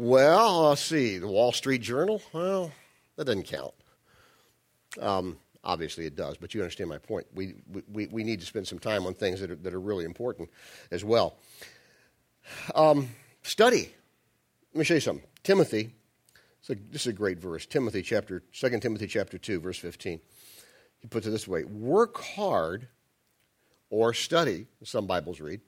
Well, 0.00 0.68
let's 0.68 0.80
see. 0.82 1.18
The 1.18 1.26
Wall 1.26 1.50
Street 1.50 1.80
Journal? 1.82 2.22
Well, 2.32 2.70
that 3.16 3.24
doesn't 3.24 3.48
count. 3.48 3.74
Um, 5.00 5.38
obviously, 5.64 6.06
it 6.06 6.14
does, 6.14 6.36
but 6.36 6.54
you 6.54 6.60
understand 6.62 6.88
my 6.88 6.98
point. 6.98 7.26
We, 7.34 7.54
we, 7.92 8.06
we 8.06 8.22
need 8.22 8.38
to 8.38 8.46
spend 8.46 8.68
some 8.68 8.78
time 8.78 9.06
on 9.06 9.14
things 9.14 9.40
that 9.40 9.50
are, 9.50 9.56
that 9.56 9.74
are 9.74 9.80
really 9.80 10.04
important 10.04 10.50
as 10.92 11.04
well. 11.04 11.34
Um, 12.76 13.08
study. 13.42 13.92
Let 14.72 14.78
me 14.78 14.84
show 14.84 14.94
you 14.94 15.00
something. 15.00 15.26
Timothy, 15.42 15.90
so 16.60 16.74
this 16.74 17.00
is 17.00 17.08
a 17.08 17.12
great 17.12 17.40
verse. 17.40 17.66
Timothy 17.66 18.02
chapter, 18.02 18.44
2 18.52 18.78
Timothy 18.78 19.08
chapter 19.08 19.36
2, 19.36 19.58
verse 19.58 19.78
15. 19.78 20.20
He 21.00 21.08
puts 21.08 21.26
it 21.26 21.30
this 21.30 21.48
way 21.48 21.64
Work 21.64 22.18
hard 22.18 22.86
or 23.90 24.14
study, 24.14 24.68
some 24.84 25.06
Bibles 25.08 25.40
read, 25.40 25.60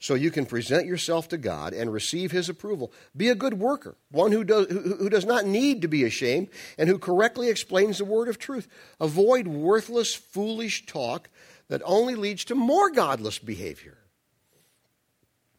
so 0.00 0.14
you 0.14 0.30
can 0.30 0.46
present 0.46 0.86
yourself 0.86 1.28
to 1.28 1.36
God 1.36 1.72
and 1.72 1.92
receive 1.92 2.30
His 2.30 2.48
approval. 2.48 2.92
Be 3.16 3.28
a 3.28 3.34
good 3.34 3.54
worker, 3.54 3.96
one 4.10 4.30
who 4.30 4.44
does, 4.44 4.68
who, 4.70 4.96
who 4.96 5.08
does 5.10 5.24
not 5.24 5.44
need 5.44 5.82
to 5.82 5.88
be 5.88 6.04
ashamed 6.04 6.48
and 6.76 6.88
who 6.88 6.98
correctly 6.98 7.48
explains 7.48 7.98
the 7.98 8.04
word 8.04 8.28
of 8.28 8.38
truth. 8.38 8.68
Avoid 9.00 9.48
worthless, 9.48 10.14
foolish 10.14 10.86
talk 10.86 11.28
that 11.68 11.82
only 11.84 12.14
leads 12.14 12.44
to 12.44 12.54
more 12.54 12.90
godless 12.90 13.38
behavior. 13.38 13.98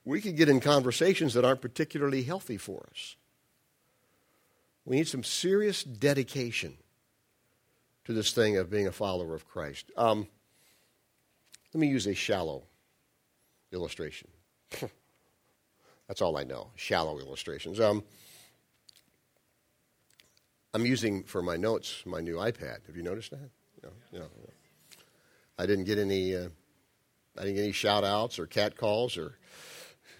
We 0.05 0.22
could 0.22 0.38
get 0.38 0.50
in 0.50 0.60
conversations 0.60 1.34
that 1.34 1.46
aren't 1.46 1.62
particularly 1.62 2.24
healthy 2.24 2.58
for 2.58 2.88
us. 2.91 3.15
We 4.86 4.96
need 4.96 5.08
some 5.08 5.24
serious 5.24 5.84
dedication 5.84 6.77
to 8.05 8.13
this 8.13 8.31
thing 8.31 8.58
of 8.58 8.72
being 8.72 8.88
a 8.88 8.91
follower 8.91 9.36
of 9.36 9.46
Christ. 9.48 9.91
Um, 9.98 10.27
let 11.74 11.81
me 11.81 11.88
use 11.89 12.08
a 12.08 12.15
shallow 12.15 12.63
illustration. 13.72 14.28
That's 16.08 16.22
all 16.22 16.38
I 16.38 16.44
know, 16.44 16.68
shallow 16.76 17.20
illustrations. 17.20 17.80
Um, 17.80 18.04
I'm 20.74 20.86
using 20.86 21.24
for 21.24 21.42
my 21.42 21.56
notes 21.58 22.04
my 22.06 22.20
new 22.20 22.36
iPad. 22.36 22.86
Have 22.88 22.96
you 22.96 23.04
noticed 23.04 23.32
that? 23.32 23.50
No, 23.84 23.90
no, 24.12 24.20
no. 24.20 24.26
I 25.58 25.66
didn't 25.66 25.86
get 25.86 25.98
any. 25.98 26.36
Uh, 26.36 26.50
I 27.38 27.42
didn't 27.42 27.56
get 27.56 27.64
any 27.64 27.72
shout 27.72 28.04
outs 28.04 28.38
or 28.38 28.46
cat 28.46 28.76
calls 28.76 29.18
or 29.18 29.38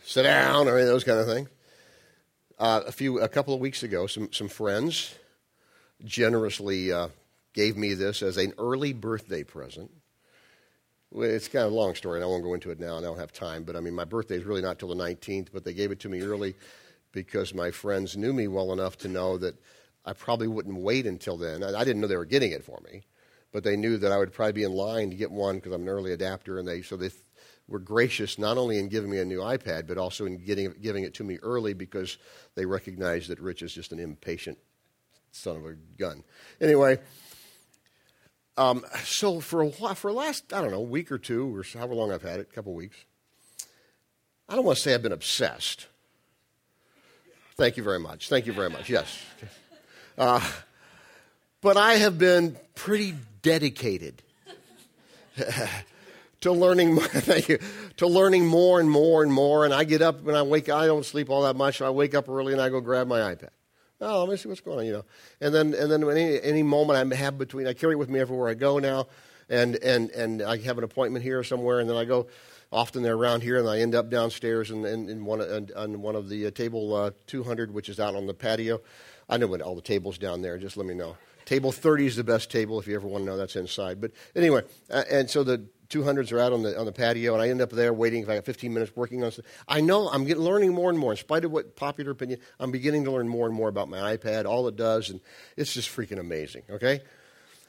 sit 0.04 0.24
down 0.24 0.68
or 0.68 0.74
any 0.76 0.84
of 0.88 0.88
those 0.88 1.04
kind 1.04 1.20
of 1.20 1.26
things. 1.28 1.50
Uh, 2.58 2.82
a 2.88 2.92
few, 2.92 3.20
a 3.20 3.28
couple 3.30 3.54
of 3.54 3.60
weeks 3.60 3.84
ago, 3.84 4.08
some 4.08 4.32
some 4.32 4.48
friends 4.48 5.16
generously 6.04 6.92
uh, 6.92 7.10
gave 7.54 7.78
me 7.78 7.94
this 7.94 8.22
as 8.24 8.38
an 8.38 8.54
early 8.58 8.94
birthday 8.94 9.44
present 9.44 9.92
it's 11.16 11.48
kind 11.48 11.66
of 11.66 11.72
a 11.72 11.76
long 11.76 11.96
story, 11.96 12.18
and 12.18 12.24
I 12.24 12.28
won't 12.28 12.44
go 12.44 12.54
into 12.54 12.72
it 12.72 12.80
now, 12.80 12.98
and 12.98 13.06
I 13.06 13.10
don't 13.10 13.18
have 13.20 13.34
time. 13.34 13.64
But 13.64 13.76
I 13.76 13.80
mean, 13.80 13.94
my 13.94 14.04
birthday 14.04 14.36
is 14.36 14.44
really 14.44 14.62
not 14.62 14.80
till 14.80 14.90
the 14.90 14.96
19th, 14.96 15.48
but 15.52 15.64
they 15.64 15.74
gave 15.74 15.92
it 15.92 16.00
to 16.02 16.10
me 16.10 16.22
early 16.22 16.56
because 17.12 17.54
my 17.54 17.72
friends 17.72 18.16
knew 18.16 18.34
me 18.34 18.48
well 18.48 18.72
enough 18.72 18.98
to 19.00 19.08
know 19.08 19.38
that 19.40 19.56
I 20.06 20.14
probably 20.14 20.48
wouldn't 20.48 20.78
wait 20.78 21.06
until 21.08 21.38
then. 21.38 21.64
I, 21.64 21.84
didn't 21.84 22.02
know 22.02 22.08
they 22.08 22.16
were 22.18 22.26
getting 22.26 22.52
it 22.52 22.64
for 22.64 22.80
me, 22.92 23.04
but 23.52 23.64
they 23.64 23.76
knew 23.76 23.98
that 23.98 24.12
I 24.12 24.18
would 24.20 24.32
probably 24.34 24.54
be 24.54 24.64
in 24.64 24.72
line 24.72 25.10
to 25.10 25.16
get 25.16 25.32
one 25.32 25.56
because 25.56 25.72
I'm 25.74 25.82
an 25.82 25.90
early 25.90 26.14
adapter, 26.14 26.60
and 26.60 26.68
they 26.68 26.82
so 26.84 26.96
they 26.96 27.10
th- 27.10 27.24
were 27.68 27.80
gracious 27.80 28.38
not 28.38 28.58
only 28.58 28.78
in 28.78 28.88
giving 28.88 29.10
me 29.10 29.20
a 29.20 29.26
new 29.26 29.40
iPad, 29.40 29.88
but 29.88 29.98
also 29.98 30.26
in 30.26 30.38
getting 30.44 30.74
giving 30.82 31.04
it 31.04 31.16
to 31.16 31.24
me 31.24 31.40
early 31.42 31.74
because 31.74 32.18
they 32.56 32.66
recognized 32.68 33.30
that 33.30 33.40
Rich 33.40 33.64
is 33.64 33.74
just 33.74 33.92
an 33.92 34.00
impatient 34.00 34.60
son 35.32 35.56
of 35.58 35.66
a 35.66 35.74
gun. 35.98 36.24
Anyway. 36.62 37.00
Um, 38.60 38.84
so 39.06 39.40
for 39.40 39.62
a 39.62 39.68
while, 39.70 39.96
for 39.96 40.12
the 40.12 40.18
last, 40.18 40.52
I 40.52 40.62
don't 40.62 40.72
know, 40.72 40.82
week 40.82 41.14
or 41.14 41.18
two 41.18 41.56
or 41.56 41.64
however 41.64 41.96
long 41.96 42.12
I've 42.12 42.22
had 42.24 42.42
it, 42.42 42.50
a 42.52 42.54
couple 42.54 42.74
weeks, 42.74 42.98
I 44.50 44.56
don't 44.58 44.66
want 44.66 44.76
to 44.76 44.82
say 44.82 44.94
I've 44.94 45.02
been 45.02 45.14
obsessed. 45.14 45.88
Thank 47.56 47.78
you 47.78 47.84
very 47.84 48.00
much. 48.02 48.28
Thank 48.28 48.48
you 48.48 48.52
very 48.52 48.70
much. 48.70 48.90
Yes. 48.90 49.18
Uh, 50.18 50.46
but 51.62 51.78
I 51.78 51.94
have 51.96 52.18
been 52.18 52.58
pretty 52.76 53.16
dedicated 53.42 54.22
to 56.42 56.52
learning. 56.52 56.98
thank 57.00 57.48
you. 57.48 57.60
To 57.96 58.08
learning 58.08 58.46
more 58.46 58.82
and 58.82 58.92
more 58.92 59.24
and 59.24 59.32
more. 59.32 59.64
And 59.64 59.74
I 59.74 59.86
get 59.86 60.02
up 60.02 60.28
and 60.28 60.36
I 60.36 60.42
wake. 60.42 60.68
I 60.68 60.86
don't 60.86 61.06
sleep 61.06 61.30
all 61.30 61.44
that 61.44 61.56
much. 61.56 61.82
I 61.82 61.90
wake 61.92 62.14
up 62.14 62.28
early 62.28 62.52
and 62.52 62.62
I 62.62 62.68
go 62.68 62.82
grab 62.82 63.08
my 63.08 63.20
iPad. 63.20 63.50
Oh, 64.02 64.22
let 64.22 64.30
me 64.30 64.38
see 64.38 64.48
what's 64.48 64.62
going 64.62 64.80
on, 64.80 64.86
you 64.86 64.94
know. 64.94 65.06
And 65.42 65.54
then, 65.54 65.74
and 65.74 65.92
then 65.92 66.10
any, 66.10 66.42
any 66.42 66.64
moment 66.64 67.12
I 67.14 67.16
have 67.16 67.38
between, 67.38 67.68
I 67.68 67.74
carry 67.74 67.94
it 67.94 67.98
with 67.98 68.10
me 68.10 68.20
everywhere 68.20 68.48
I 68.48 68.54
go 68.54 68.80
now, 68.80 69.08
and, 69.50 69.76
and, 69.84 70.10
and 70.12 70.42
I 70.42 70.58
have 70.60 70.78
an 70.78 70.86
appointment 70.86 71.24
here 71.24 71.44
somewhere, 71.44 71.80
and 71.80 71.90
then 71.90 71.98
I 71.98 72.06
go, 72.06 72.28
often 72.72 73.04
they're 73.04 73.16
around 73.16 73.44
here, 73.44 73.60
and 73.60 73.68
I 73.68 73.80
end 73.80 73.96
up 73.96 74.10
downstairs 74.10 74.72
and 74.72 74.86
in, 74.86 75.04
in, 75.04 75.10
in, 75.10 75.26
one, 75.26 75.42
in, 75.42 75.70
on 75.76 76.02
one 76.02 76.16
of 76.16 76.30
the 76.30 76.46
uh, 76.46 76.52
table 76.52 76.96
uh, 76.96 77.12
200, 77.28 77.74
which 77.74 77.90
is 77.90 78.00
out 78.00 78.16
on 78.16 78.26
the 78.26 78.34
patio. 78.34 78.80
I 79.28 79.36
know 79.36 79.48
what 79.48 79.62
all 79.62 79.76
the 79.76 79.82
tables 79.82 80.18
down 80.18 80.42
there, 80.44 80.58
just 80.58 80.78
let 80.78 80.88
me 80.88 80.94
know. 80.94 81.18
Table 81.44 81.72
30 81.72 82.06
is 82.06 82.16
the 82.16 82.24
best 82.24 82.50
table 82.50 82.80
if 82.80 82.88
you 82.88 82.96
ever 82.96 83.08
want 83.08 83.24
to 83.24 83.26
know 83.26 83.36
that's 83.36 83.56
inside. 83.58 84.00
But 84.00 84.12
anyway, 84.36 84.62
uh, 84.90 85.04
and 85.12 85.30
so 85.30 85.44
the 85.44 85.66
200s 85.90 86.32
are 86.32 86.40
out 86.40 86.54
on 86.54 86.62
the, 86.62 86.80
on 86.80 86.86
the 86.86 86.92
patio, 86.92 87.34
and 87.34 87.42
I 87.42 87.50
end 87.50 87.62
up 87.62 87.72
there 87.72 87.92
waiting 87.92 88.22
if 88.22 88.30
I 88.30 88.36
got 88.36 88.46
15 88.46 88.72
minutes 88.74 88.92
working 88.96 89.24
on 89.24 89.32
stuff. 89.32 89.46
I 89.68 89.82
know 89.82 90.08
I'm 90.10 90.24
getting, 90.24 90.44
learning 90.44 90.74
more 90.74 90.90
and 90.90 91.00
more. 91.00 91.12
In 91.12 91.18
spite 91.18 91.44
of 91.46 91.52
what 91.52 91.76
popular 91.76 92.12
opinion, 92.12 92.40
I'm 92.60 92.72
beginning 92.72 93.06
to 93.06 93.12
learn 93.12 93.28
more 93.28 93.48
and 93.48 93.56
more 93.56 93.70
about 93.70 93.90
my 93.90 94.16
iPad, 94.16 94.46
all 94.46 94.68
it 94.68 94.76
does, 94.76 95.10
and 95.10 95.20
it's 95.58 95.74
just 95.74 95.90
freaking 95.90 96.20
amazing, 96.20 96.64
okay? 96.70 97.02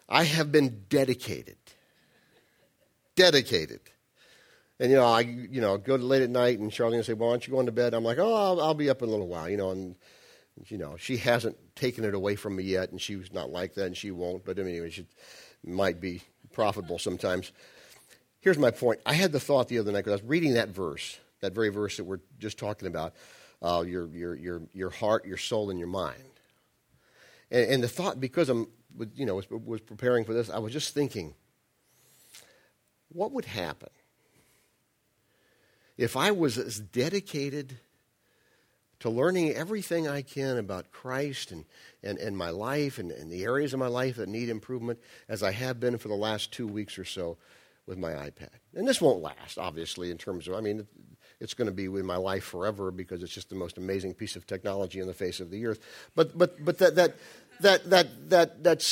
I 0.08 0.24
have 0.24 0.52
been 0.52 0.82
dedicated. 0.90 1.56
Dedicated. 3.16 3.80
And, 4.78 4.90
you 4.90 4.96
know, 4.96 5.04
I, 5.06 5.20
you 5.20 5.60
know, 5.60 5.78
go 5.78 5.94
late 5.94 6.22
at 6.22 6.30
night, 6.30 6.58
and 6.58 6.70
Charlene 6.70 6.96
will 6.96 7.02
say, 7.04 7.14
well, 7.14 7.30
why 7.30 7.34
don't 7.34 7.46
you 7.46 7.54
go 7.54 7.60
into 7.60 7.72
bed? 7.72 7.94
I'm 7.94 8.04
like, 8.04 8.18
oh, 8.18 8.34
I'll, 8.34 8.60
I'll 8.60 8.74
be 8.74 8.90
up 8.90 9.00
in 9.00 9.08
a 9.08 9.10
little 9.10 9.28
while, 9.28 9.48
you 9.48 9.56
know, 9.56 9.70
and, 9.70 9.96
you 10.66 10.76
know, 10.76 10.96
she 10.98 11.16
hasn't 11.16 11.56
taken 11.74 12.04
it 12.04 12.14
away 12.14 12.36
from 12.36 12.56
me 12.56 12.64
yet, 12.64 12.90
and 12.90 13.00
she 13.00 13.16
was 13.16 13.32
not 13.32 13.48
like 13.50 13.74
that, 13.74 13.86
and 13.86 13.96
she 13.96 14.10
won't, 14.10 14.44
but 14.44 14.58
I 14.58 14.62
anyway, 14.62 14.90
she 14.90 15.06
might 15.64 16.00
be 16.02 16.20
profitable 16.52 16.98
sometimes 16.98 17.50
here's 18.40 18.58
my 18.58 18.70
point. 18.70 19.00
I 19.06 19.12
had 19.14 19.32
the 19.32 19.40
thought 19.40 19.68
the 19.68 19.78
other 19.78 19.92
night 19.92 20.00
because 20.04 20.20
I 20.20 20.24
was 20.24 20.28
reading 20.30 20.54
that 20.54 20.70
verse, 20.70 21.18
that 21.40 21.52
very 21.54 21.68
verse 21.68 21.96
that 21.98 22.04
we're 22.04 22.20
just 22.38 22.58
talking 22.58 22.88
about, 22.88 23.14
uh, 23.62 23.84
your, 23.86 24.06
your, 24.08 24.34
your, 24.34 24.62
your 24.72 24.90
heart, 24.90 25.24
your 25.26 25.36
soul, 25.36 25.70
and 25.70 25.78
your 25.78 25.88
mind. 25.88 26.22
And, 27.50 27.70
and 27.72 27.82
the 27.82 27.88
thought, 27.88 28.20
because 28.20 28.48
I'm, 28.48 28.68
you 29.14 29.26
know, 29.26 29.36
was, 29.36 29.50
was 29.50 29.80
preparing 29.80 30.24
for 30.24 30.32
this, 30.34 30.50
I 30.50 30.58
was 30.58 30.72
just 30.72 30.94
thinking, 30.94 31.34
what 33.12 33.32
would 33.32 33.44
happen 33.44 33.88
if 35.98 36.16
I 36.16 36.30
was 36.30 36.56
as 36.56 36.78
dedicated 36.80 37.76
to 39.00 39.10
learning 39.10 39.50
everything 39.50 40.06
I 40.08 40.22
can 40.22 40.56
about 40.56 40.92
Christ 40.92 41.50
and, 41.52 41.64
and, 42.02 42.18
and 42.18 42.36
my 42.36 42.50
life 42.50 42.98
and, 42.98 43.10
and 43.10 43.30
the 43.30 43.44
areas 43.44 43.72
of 43.74 43.78
my 43.80 43.86
life 43.86 44.16
that 44.16 44.28
need 44.28 44.48
improvement 44.48 44.98
as 45.28 45.42
I 45.42 45.52
have 45.52 45.80
been 45.80 45.98
for 45.98 46.08
the 46.08 46.14
last 46.14 46.52
two 46.52 46.66
weeks 46.66 46.98
or 46.98 47.04
so? 47.04 47.36
with 47.90 47.98
my 47.98 48.12
iPad. 48.12 48.48
And 48.76 48.88
this 48.88 49.00
won't 49.00 49.20
last, 49.20 49.58
obviously, 49.58 50.10
in 50.12 50.16
terms 50.16 50.46
of, 50.48 50.54
I 50.54 50.60
mean, 50.62 50.86
it's 51.40 51.52
going 51.54 51.66
to 51.66 51.74
be 51.74 51.88
with 51.88 52.04
my 52.04 52.16
life 52.16 52.44
forever 52.44 52.90
because 52.92 53.22
it's 53.24 53.32
just 53.34 53.50
the 53.50 53.56
most 53.56 53.76
amazing 53.78 54.14
piece 54.14 54.36
of 54.36 54.46
technology 54.46 55.00
on 55.00 55.08
the 55.08 55.12
face 55.12 55.40
of 55.40 55.50
the 55.50 55.66
earth. 55.66 55.80
But, 56.14 56.38
but, 56.38 56.64
but 56.64 56.78
that, 56.78 56.94
that, 56.94 57.14
that, 57.60 57.90
that, 57.90 58.30
that, 58.30 58.62
that 58.62 58.82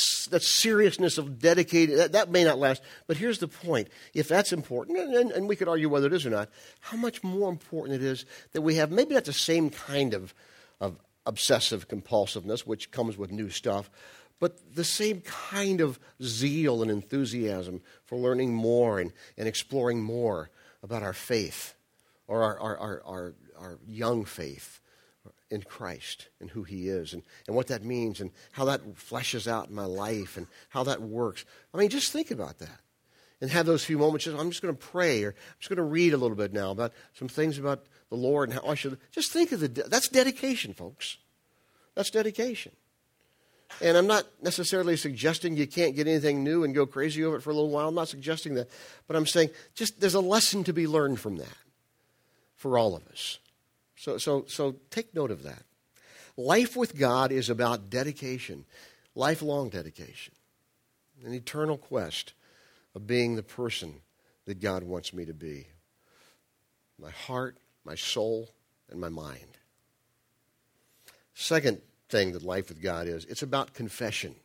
seriousness 0.41 1.17
of 1.17 1.39
dedicated, 1.39 1.97
that, 1.97 2.11
that 2.11 2.29
may 2.29 2.43
not 2.43 2.59
last. 2.59 2.83
But 3.07 3.15
here's 3.17 3.39
the 3.39 3.47
point 3.47 3.87
if 4.13 4.27
that's 4.27 4.51
important, 4.51 4.97
and, 4.97 5.31
and 5.31 5.47
we 5.47 5.55
could 5.55 5.69
argue 5.69 5.87
whether 5.89 6.07
it 6.07 6.13
is 6.13 6.25
or 6.25 6.31
not, 6.31 6.49
how 6.81 6.97
much 6.97 7.23
more 7.23 7.49
important 7.49 7.95
it 7.95 8.03
is 8.05 8.25
that 8.51 8.61
we 8.63 8.75
have 8.75 8.91
maybe 8.91 9.13
not 9.15 9.23
the 9.25 9.31
same 9.33 9.69
kind 9.69 10.13
of, 10.13 10.33
of 10.81 10.97
obsessive 11.25 11.87
compulsiveness, 11.87 12.67
which 12.67 12.91
comes 12.91 13.17
with 13.17 13.31
new 13.31 13.49
stuff, 13.49 13.89
but 14.39 14.75
the 14.75 14.83
same 14.83 15.21
kind 15.21 15.81
of 15.81 15.99
zeal 16.23 16.81
and 16.81 16.89
enthusiasm 16.89 17.81
for 18.05 18.17
learning 18.17 18.53
more 18.53 18.99
and, 18.99 19.11
and 19.37 19.47
exploring 19.47 20.01
more 20.01 20.49
about 20.81 21.03
our 21.03 21.13
faith 21.13 21.75
or 22.27 22.43
our, 22.43 22.59
our, 22.59 22.77
our, 22.77 23.01
our, 23.05 23.33
our 23.57 23.79
young 23.85 24.23
faith 24.25 24.79
in 25.49 25.61
Christ 25.63 26.29
and 26.39 26.49
who 26.49 26.63
He 26.63 26.87
is 26.87 27.13
and, 27.13 27.23
and 27.47 27.55
what 27.55 27.67
that 27.67 27.83
means 27.83 28.21
and 28.21 28.31
how 28.53 28.65
that 28.65 28.85
fleshes 28.97 29.47
out 29.47 29.67
in 29.67 29.75
my 29.75 29.83
life 29.85 30.37
and 30.37 30.47
how 30.69 30.83
that 30.83 31.01
works. 31.01 31.43
I 31.73 31.77
mean, 31.77 31.89
just 31.89 32.13
think 32.13 32.31
about 32.31 32.59
that 32.59 32.79
and 33.41 33.49
have 33.51 33.65
those 33.65 33.83
few 33.83 33.97
moments. 33.97 34.25
Just, 34.25 34.37
I'm 34.37 34.51
just 34.51 34.61
going 34.61 34.73
to 34.75 34.79
pray 34.79 35.23
or 35.23 35.29
I'm 35.31 35.35
just 35.59 35.69
going 35.69 35.77
to 35.77 35.83
read 35.83 36.13
a 36.13 36.17
little 36.17 36.37
bit 36.37 36.53
now 36.53 36.71
about 36.71 36.93
some 37.13 37.27
things 37.27 37.57
about 37.57 37.87
the 38.09 38.15
Lord 38.15 38.49
and 38.49 38.59
how 38.59 38.69
I 38.71 38.75
should. 38.75 38.99
Just 39.11 39.31
think 39.31 39.51
of 39.51 39.59
the. 39.59 39.67
That's 39.67 40.07
dedication, 40.07 40.73
folks. 40.73 41.17
That's 41.95 42.09
dedication. 42.09 42.71
And 43.81 43.95
I'm 43.97 44.07
not 44.07 44.25
necessarily 44.41 44.97
suggesting 44.97 45.55
you 45.55 45.67
can't 45.67 45.95
get 45.95 46.07
anything 46.07 46.43
new 46.43 46.63
and 46.63 46.73
go 46.75 46.85
crazy 46.85 47.23
over 47.23 47.37
it 47.37 47.41
for 47.41 47.51
a 47.51 47.53
little 47.53 47.69
while. 47.69 47.87
I'm 47.89 47.95
not 47.95 48.07
suggesting 48.09 48.55
that. 48.55 48.69
But 49.07 49.15
I'm 49.15 49.25
saying 49.27 49.49
just 49.75 49.99
there's 50.01 50.15
a 50.15 50.19
lesson 50.21 50.63
to 50.65 50.73
be 50.73 50.87
learned 50.87 51.19
from 51.19 51.37
that 51.37 51.57
for 52.55 52.77
all 52.77 52.95
of 52.95 53.07
us. 53.07 53.39
So, 53.95 54.17
so, 54.17 54.45
so 54.47 54.75
take 54.89 55.13
note 55.13 55.31
of 55.31 55.43
that. 55.43 55.63
Life 56.35 56.75
with 56.75 56.97
God 56.97 57.31
is 57.31 57.49
about 57.49 57.89
dedication, 57.89 58.65
lifelong 59.13 59.69
dedication, 59.69 60.33
an 61.25 61.33
eternal 61.33 61.77
quest 61.77 62.33
of 62.95 63.05
being 63.05 63.35
the 63.35 63.43
person 63.43 63.95
that 64.45 64.61
God 64.61 64.83
wants 64.83 65.13
me 65.13 65.25
to 65.25 65.33
be 65.33 65.67
my 67.01 67.11
heart, 67.11 67.55
my 67.85 67.95
soul, 67.95 68.49
and 68.89 68.99
my 68.99 69.07
mind. 69.09 69.47
Second 71.33 71.79
thing 72.09 72.31
that 72.33 72.43
life 72.43 72.69
with 72.69 72.81
God 72.81 73.07
is. 73.07 73.25
It's 73.25 73.43
about 73.43 73.73
confession. 73.73 74.35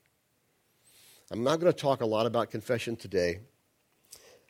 I'm 1.31 1.43
not 1.43 1.59
going 1.59 1.73
to 1.73 1.79
talk 1.79 2.01
a 2.03 2.07
lot 2.07 2.27
about 2.27 2.51
confession 2.51 2.95
today 2.97 3.41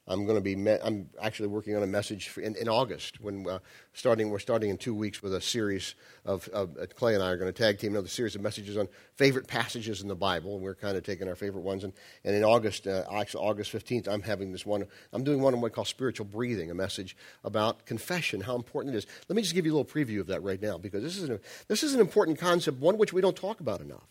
I'm 0.07 0.25
going 0.25 0.37
to 0.37 0.43
be. 0.43 0.55
Me- 0.55 0.77
I'm 0.83 1.09
actually 1.21 1.49
working 1.49 1.77
on 1.77 1.83
a 1.83 1.87
message 1.87 2.37
in, 2.37 2.57
in 2.57 2.69
August. 2.69 3.21
When 3.21 3.49
uh, 3.49 3.61
starting, 3.95 4.29
we're 4.29 4.39
starting 4.39 4.69
in 4.69 4.77
two 4.77 4.95
weeks 4.95 5.23
with 5.23 5.33
a 5.35 5.41
series 5.41 5.95
of, 6.27 6.47
of 6.49 6.77
uh, 6.77 6.85
Clay 6.95 7.15
and 7.15 7.23
I 7.23 7.31
are 7.31 7.39
going 7.39 7.51
to 7.51 7.57
tag 7.59 7.79
team 7.79 7.93
another 7.93 8.09
series 8.09 8.35
of 8.35 8.43
messages 8.43 8.77
on 8.77 8.87
favorite 9.15 9.47
passages 9.47 10.03
in 10.03 10.09
the 10.09 10.15
Bible, 10.15 10.55
and 10.57 10.63
we're 10.63 10.75
kind 10.75 10.99
of 10.99 11.05
taking 11.05 11.27
our 11.27 11.35
favorite 11.35 11.63
ones. 11.63 11.85
And, 11.85 11.95
and 12.23 12.37
in 12.37 12.45
August, 12.45 12.87
uh, 12.87 13.05
actually 13.15 13.45
August 13.47 13.73
15th, 13.73 14.07
I'm 14.07 14.23
having 14.23 14.53
this 14.53 14.67
one. 14.67 14.85
I'm 15.15 15.25
doing 15.25 15.41
one 15.41 15.55
on 15.55 15.63
what 15.63 15.73
I 15.73 15.75
call 15.75 15.87
spiritual 15.87 16.27
breathing, 16.27 16.71
a 16.71 16.75
message 16.75 17.17
about 17.43 17.87
confession, 17.87 18.43
how 18.43 18.57
important 18.57 18.95
it 18.95 18.99
is. 18.99 19.07
Let 19.31 19.37
me 19.37 19.43
just 19.43 19.55
give 19.55 19.65
you 19.65 19.73
a 19.75 19.77
little 19.81 19.91
preview 19.91 20.21
of 20.21 20.27
that 20.27 20.43
right 20.43 20.61
now, 20.61 20.77
because 20.77 21.03
this 21.03 21.17
is 21.17 21.31
an, 21.31 21.41
this 21.69 21.83
is 21.83 21.95
an 21.95 22.01
important 22.01 22.39
concept, 22.39 22.79
one 22.79 22.99
which 22.99 23.15
we 23.15 23.23
don't 23.23 23.37
talk 23.37 23.61
about 23.61 23.81
enough. 23.81 24.05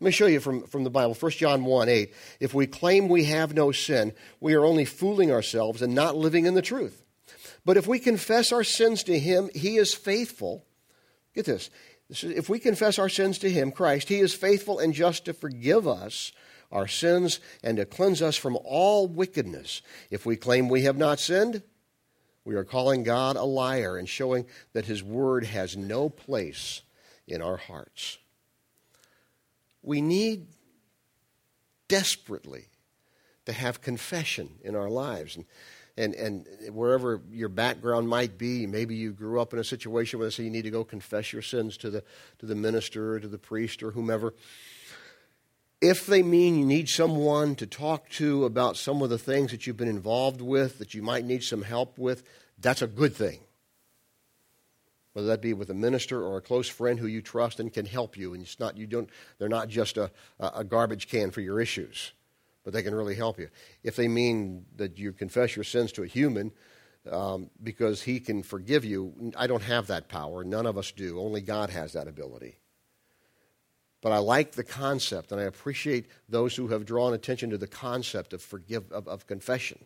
Let 0.00 0.06
me 0.06 0.10
show 0.10 0.26
you 0.26 0.40
from, 0.40 0.66
from 0.66 0.84
the 0.84 0.90
Bible, 0.90 1.14
1 1.14 1.32
John 1.32 1.64
1 1.64 1.88
8. 1.88 2.12
If 2.40 2.54
we 2.54 2.66
claim 2.66 3.08
we 3.08 3.24
have 3.24 3.54
no 3.54 3.72
sin, 3.72 4.12
we 4.40 4.54
are 4.54 4.64
only 4.64 4.84
fooling 4.84 5.30
ourselves 5.30 5.80
and 5.82 5.94
not 5.94 6.16
living 6.16 6.46
in 6.46 6.54
the 6.54 6.62
truth. 6.62 7.02
But 7.64 7.76
if 7.76 7.86
we 7.86 7.98
confess 7.98 8.52
our 8.52 8.64
sins 8.64 9.02
to 9.04 9.18
Him, 9.18 9.50
He 9.54 9.76
is 9.76 9.94
faithful. 9.94 10.64
Get 11.34 11.46
this. 11.46 11.70
this 12.08 12.24
if 12.24 12.48
we 12.48 12.58
confess 12.58 12.98
our 12.98 13.08
sins 13.08 13.38
to 13.38 13.50
Him, 13.50 13.70
Christ, 13.70 14.08
He 14.08 14.18
is 14.18 14.34
faithful 14.34 14.78
and 14.78 14.92
just 14.92 15.24
to 15.26 15.32
forgive 15.32 15.86
us 15.86 16.32
our 16.72 16.88
sins 16.88 17.38
and 17.62 17.76
to 17.76 17.84
cleanse 17.84 18.20
us 18.22 18.36
from 18.36 18.58
all 18.64 19.06
wickedness. 19.06 19.82
If 20.10 20.26
we 20.26 20.36
claim 20.36 20.68
we 20.68 20.82
have 20.82 20.96
not 20.96 21.20
sinned, 21.20 21.62
we 22.44 22.56
are 22.56 22.64
calling 22.64 23.04
God 23.04 23.36
a 23.36 23.44
liar 23.44 23.96
and 23.96 24.08
showing 24.08 24.46
that 24.72 24.86
His 24.86 25.02
Word 25.02 25.44
has 25.44 25.76
no 25.76 26.08
place 26.08 26.82
in 27.28 27.40
our 27.40 27.56
hearts. 27.56 28.18
We 29.82 30.00
need 30.00 30.46
desperately 31.88 32.66
to 33.46 33.52
have 33.52 33.80
confession 33.82 34.54
in 34.62 34.76
our 34.76 34.88
lives. 34.88 35.36
And, 35.36 35.44
and, 35.96 36.14
and 36.46 36.74
wherever 36.74 37.20
your 37.30 37.48
background 37.48 38.08
might 38.08 38.38
be, 38.38 38.66
maybe 38.66 38.94
you 38.94 39.10
grew 39.12 39.40
up 39.40 39.52
in 39.52 39.58
a 39.58 39.64
situation 39.64 40.18
where 40.18 40.28
they 40.28 40.32
say 40.34 40.44
you 40.44 40.50
need 40.50 40.62
to 40.62 40.70
go 40.70 40.84
confess 40.84 41.32
your 41.32 41.42
sins 41.42 41.76
to 41.78 41.90
the, 41.90 42.04
to 42.38 42.46
the 42.46 42.54
minister 42.54 43.14
or 43.14 43.20
to 43.20 43.26
the 43.28 43.38
priest 43.38 43.82
or 43.82 43.90
whomever. 43.90 44.34
If 45.80 46.06
they 46.06 46.22
mean 46.22 46.60
you 46.60 46.64
need 46.64 46.88
someone 46.88 47.56
to 47.56 47.66
talk 47.66 48.08
to 48.10 48.44
about 48.44 48.76
some 48.76 49.02
of 49.02 49.10
the 49.10 49.18
things 49.18 49.50
that 49.50 49.66
you've 49.66 49.76
been 49.76 49.88
involved 49.88 50.40
with, 50.40 50.78
that 50.78 50.94
you 50.94 51.02
might 51.02 51.24
need 51.24 51.42
some 51.42 51.62
help 51.62 51.98
with, 51.98 52.22
that's 52.58 52.82
a 52.82 52.86
good 52.86 53.16
thing 53.16 53.40
whether 55.12 55.28
that 55.28 55.40
be 55.42 55.52
with 55.52 55.70
a 55.70 55.74
minister 55.74 56.22
or 56.22 56.38
a 56.38 56.42
close 56.42 56.68
friend 56.68 56.98
who 56.98 57.06
you 57.06 57.20
trust 57.20 57.60
and 57.60 57.72
can 57.72 57.84
help 57.86 58.16
you. 58.16 58.32
And 58.34 58.42
it's 58.42 58.58
not, 58.58 58.76
you 58.76 58.86
don't, 58.86 59.10
they're 59.38 59.48
not 59.48 59.68
just 59.68 59.96
a, 59.96 60.10
a 60.40 60.64
garbage 60.64 61.08
can 61.08 61.30
for 61.30 61.40
your 61.40 61.60
issues, 61.60 62.12
but 62.64 62.72
they 62.72 62.82
can 62.82 62.94
really 62.94 63.14
help 63.14 63.38
you. 63.38 63.48
If 63.82 63.96
they 63.96 64.08
mean 64.08 64.64
that 64.76 64.98
you 64.98 65.12
confess 65.12 65.54
your 65.54 65.64
sins 65.64 65.92
to 65.92 66.02
a 66.02 66.06
human 66.06 66.52
um, 67.10 67.50
because 67.62 68.02
he 68.02 68.20
can 68.20 68.42
forgive 68.42 68.84
you, 68.84 69.32
I 69.36 69.46
don't 69.46 69.62
have 69.64 69.86
that 69.88 70.08
power. 70.08 70.44
None 70.44 70.66
of 70.66 70.78
us 70.78 70.90
do. 70.92 71.20
Only 71.20 71.40
God 71.42 71.70
has 71.70 71.92
that 71.92 72.08
ability. 72.08 72.56
But 74.00 74.12
I 74.12 74.18
like 74.18 74.52
the 74.52 74.64
concept, 74.64 75.30
and 75.30 75.40
I 75.40 75.44
appreciate 75.44 76.06
those 76.28 76.56
who 76.56 76.68
have 76.68 76.84
drawn 76.84 77.14
attention 77.14 77.50
to 77.50 77.58
the 77.58 77.68
concept 77.68 78.32
of, 78.32 78.42
forgive, 78.42 78.90
of, 78.90 79.06
of 79.06 79.26
confession 79.26 79.84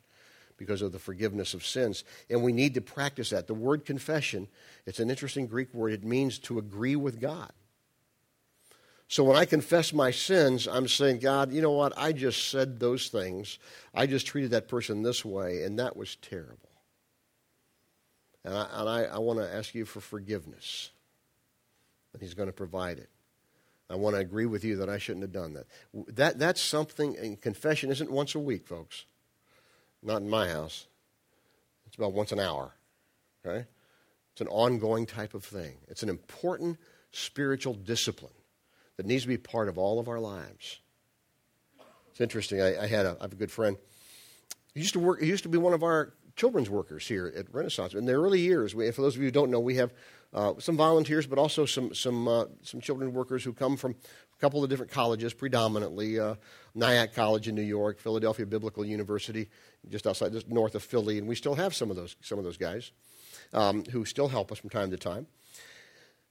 because 0.57 0.83
of 0.83 0.93
the 0.93 0.99
forgiveness 0.99 1.55
of 1.55 1.65
sins. 1.65 2.05
And 2.31 2.43
we 2.43 2.53
need 2.53 2.75
to 2.75 2.81
practice 2.81 3.31
that. 3.31 3.47
The 3.47 3.55
word 3.55 3.85
confession, 3.85 4.49
it's 4.87 5.01
an 5.01 5.11
interesting 5.11 5.47
Greek 5.47 5.73
word. 5.75 5.93
It 5.93 6.05
means 6.05 6.39
to 6.41 6.59
agree 6.59 6.97
with 6.97 7.21
God. 7.21 7.51
So 9.09 9.23
when 9.23 9.37
I 9.37 9.45
confess 9.45 9.93
my 9.93 10.11
sins, 10.11 10.67
I'm 10.67 10.89
saying, 10.89 11.21
God, 11.21 11.53
you 11.53 11.63
know 11.63 11.71
what? 11.71 11.93
I 11.97 12.11
just 12.13 12.51
said 12.51 12.81
those 12.81 13.09
things. 13.09 13.59
I 13.95 14.07
just 14.07 14.27
treated 14.27 14.51
that 14.51 14.67
person 14.67 15.03
this 15.05 15.25
way, 15.25 15.63
and 15.63 15.79
that 15.79 15.97
was 15.97 16.17
terrible. 16.17 16.59
And 18.45 18.53
I, 18.55 18.67
and 18.73 18.89
I, 18.89 19.03
I 19.05 19.19
want 19.19 19.39
to 19.39 19.55
ask 19.55 19.75
you 19.77 19.85
for 19.85 20.01
forgiveness. 20.01 20.91
And 22.13 22.21
He's 22.23 22.35
going 22.35 22.49
to 22.49 22.53
provide 22.53 22.99
it. 22.99 23.09
I 23.89 23.95
want 23.95 24.17
to 24.17 24.21
agree 24.21 24.47
with 24.47 24.65
you 24.65 24.77
that 24.79 24.89
I 24.89 24.99
shouldn't 24.99 25.23
have 25.23 25.31
done 25.33 25.53
that. 25.53 26.17
that 26.17 26.39
that's 26.41 26.61
something, 26.61 27.17
and 27.17 27.41
confession 27.41 27.93
isn't 27.93 28.11
once 28.11 28.35
a 28.35 28.41
week, 28.41 28.67
folks. 28.67 29.05
Not 30.03 30.23
in 30.23 30.29
my 30.29 30.49
house. 30.49 30.87
It's 31.87 31.97
about 31.97 32.13
once 32.13 32.33
an 32.33 32.41
hour. 32.41 32.73
Okay? 33.45 33.67
It's 34.33 34.41
an 34.41 34.49
ongoing 34.49 35.07
type 35.07 35.35
of 35.35 35.45
thing. 35.45 35.79
It's 35.89 36.03
an 36.03 36.09
important 36.09 36.79
spiritual 37.13 37.75
discipline 37.75 38.33
that 38.97 39.07
needs 39.07 39.23
to 39.23 39.29
be 39.29 39.39
part 39.39 39.69
of 39.69 39.79
all 39.79 39.99
of 39.99 40.09
our 40.09 40.19
lives. 40.21 40.81
It's 42.11 42.21
interesting. 42.21 42.61
I, 42.61 42.85
I 42.85 42.87
had 42.87 43.07
a, 43.07 43.17
I 43.21 43.25
have 43.25 43.33
a 43.33 43.37
good 43.37 43.51
friend. 43.51 43.77
He 44.75 44.81
used 44.81 44.93
to 44.95 45.01
work. 45.01 45.21
He 45.21 45.27
used 45.27 45.43
to 45.45 45.49
be 45.49 45.59
one 45.59 45.73
of 45.73 45.83
our 45.83 46.13
children's 46.37 46.69
workers 46.71 47.09
here 47.09 47.33
at 47.37 47.53
Renaissance. 47.53 47.95
In 47.95 48.05
the 48.05 48.13
early 48.13 48.41
years, 48.41 48.75
we, 48.75 48.91
for 48.93 49.03
those 49.03 49.17
of 49.17 49.23
you 49.23 49.29
who 49.29 49.33
don't 49.33 49.51
know, 49.51 49.59
we 49.59 49.77
have 49.77 49.93
uh, 50.35 50.53
some 50.59 50.77
volunteers, 50.77 51.27
but 51.27 51.39
also 51.39 51.65
some 51.67 51.95
some 51.95 52.29
uh, 52.29 52.45
some 52.63 52.81
children 52.81 53.13
workers 53.13 53.43
who 53.43 53.53
come 53.53 53.77
from 53.77 53.93
a 53.93 54.41
couple 54.41 54.63
of 54.63 54.69
different 54.69 54.93
colleges, 54.93 55.33
predominantly 55.33 56.21
uh, 56.21 56.35
Nyack 56.75 57.15
College 57.15 57.49
in 57.49 57.55
New 57.55 57.63
York, 57.63 57.99
Philadelphia 57.99 58.45
Biblical 58.45 58.85
University, 58.85 59.49
just 59.89 60.07
outside, 60.07 60.33
just 60.33 60.49
north 60.49 60.75
of 60.75 60.83
Philly, 60.83 61.19
and 61.19 61.27
we 61.27 61.35
still 61.35 61.55
have 61.55 61.75
some 61.75 61.91
of 61.91 61.97
those 61.97 62.17
some 62.21 62.39
of 62.39 62.45
those 62.45 62.59
guys 62.59 62.93
um, 63.55 63.83
who 63.93 64.05
still 64.05 64.29
help 64.29 64.53
us 64.53 64.59
from 64.59 64.69
time 64.69 64.91
to 64.91 64.99
time, 64.99 65.27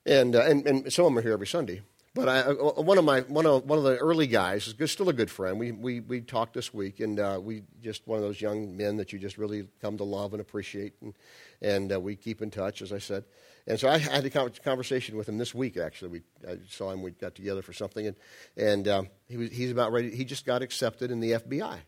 and, 0.05 0.35
uh, 0.35 0.43
and 0.43 0.67
and 0.67 0.93
some 0.93 1.05
of 1.05 1.11
them 1.11 1.17
are 1.17 1.21
here 1.23 1.33
every 1.33 1.47
Sunday. 1.47 1.81
But 2.15 2.29
I, 2.29 2.39
uh, 2.39 2.53
uh, 2.53 2.81
one 2.81 2.97
of 2.97 3.03
my 3.03 3.21
one 3.21 3.45
of 3.45 3.65
one 3.65 3.77
of 3.77 3.83
the 3.83 3.97
early 3.97 4.25
guys 4.25 4.69
is 4.73 4.89
still 4.91 5.09
a 5.09 5.13
good 5.13 5.29
friend. 5.29 5.59
We 5.59 5.73
we 5.73 5.99
we 5.99 6.21
talked 6.21 6.53
this 6.53 6.73
week, 6.73 7.01
and 7.01 7.19
uh, 7.19 7.41
we 7.43 7.63
just 7.83 8.07
one 8.07 8.17
of 8.17 8.23
those 8.23 8.39
young 8.39 8.77
men 8.77 8.95
that 8.97 9.11
you 9.11 9.19
just 9.19 9.37
really 9.37 9.67
come 9.81 9.97
to 9.97 10.05
love 10.05 10.33
and 10.33 10.39
appreciate, 10.39 10.93
and 11.01 11.13
and 11.61 11.91
uh, 11.91 11.99
we 11.99 12.15
keep 12.15 12.41
in 12.41 12.49
touch, 12.51 12.81
as 12.81 12.93
I 12.93 12.99
said. 12.99 13.25
And 13.67 13.77
so 13.77 13.89
I 13.89 13.97
had 13.97 14.23
a 14.23 14.29
conversation 14.29 15.17
with 15.17 15.27
him 15.27 15.37
this 15.37 15.53
week. 15.53 15.75
Actually, 15.75 16.07
we 16.07 16.21
I 16.49 16.57
saw 16.69 16.89
him. 16.91 17.01
We 17.01 17.11
got 17.11 17.35
together 17.35 17.61
for 17.61 17.73
something, 17.73 18.07
and 18.07 18.15
and 18.55 18.87
um, 18.87 19.07
he 19.27 19.35
was 19.35 19.51
he's 19.51 19.71
about 19.71 19.91
ready. 19.91 20.15
He 20.15 20.23
just 20.23 20.45
got 20.45 20.61
accepted 20.61 21.11
in 21.11 21.19
the 21.19 21.31
FBI, 21.33 21.79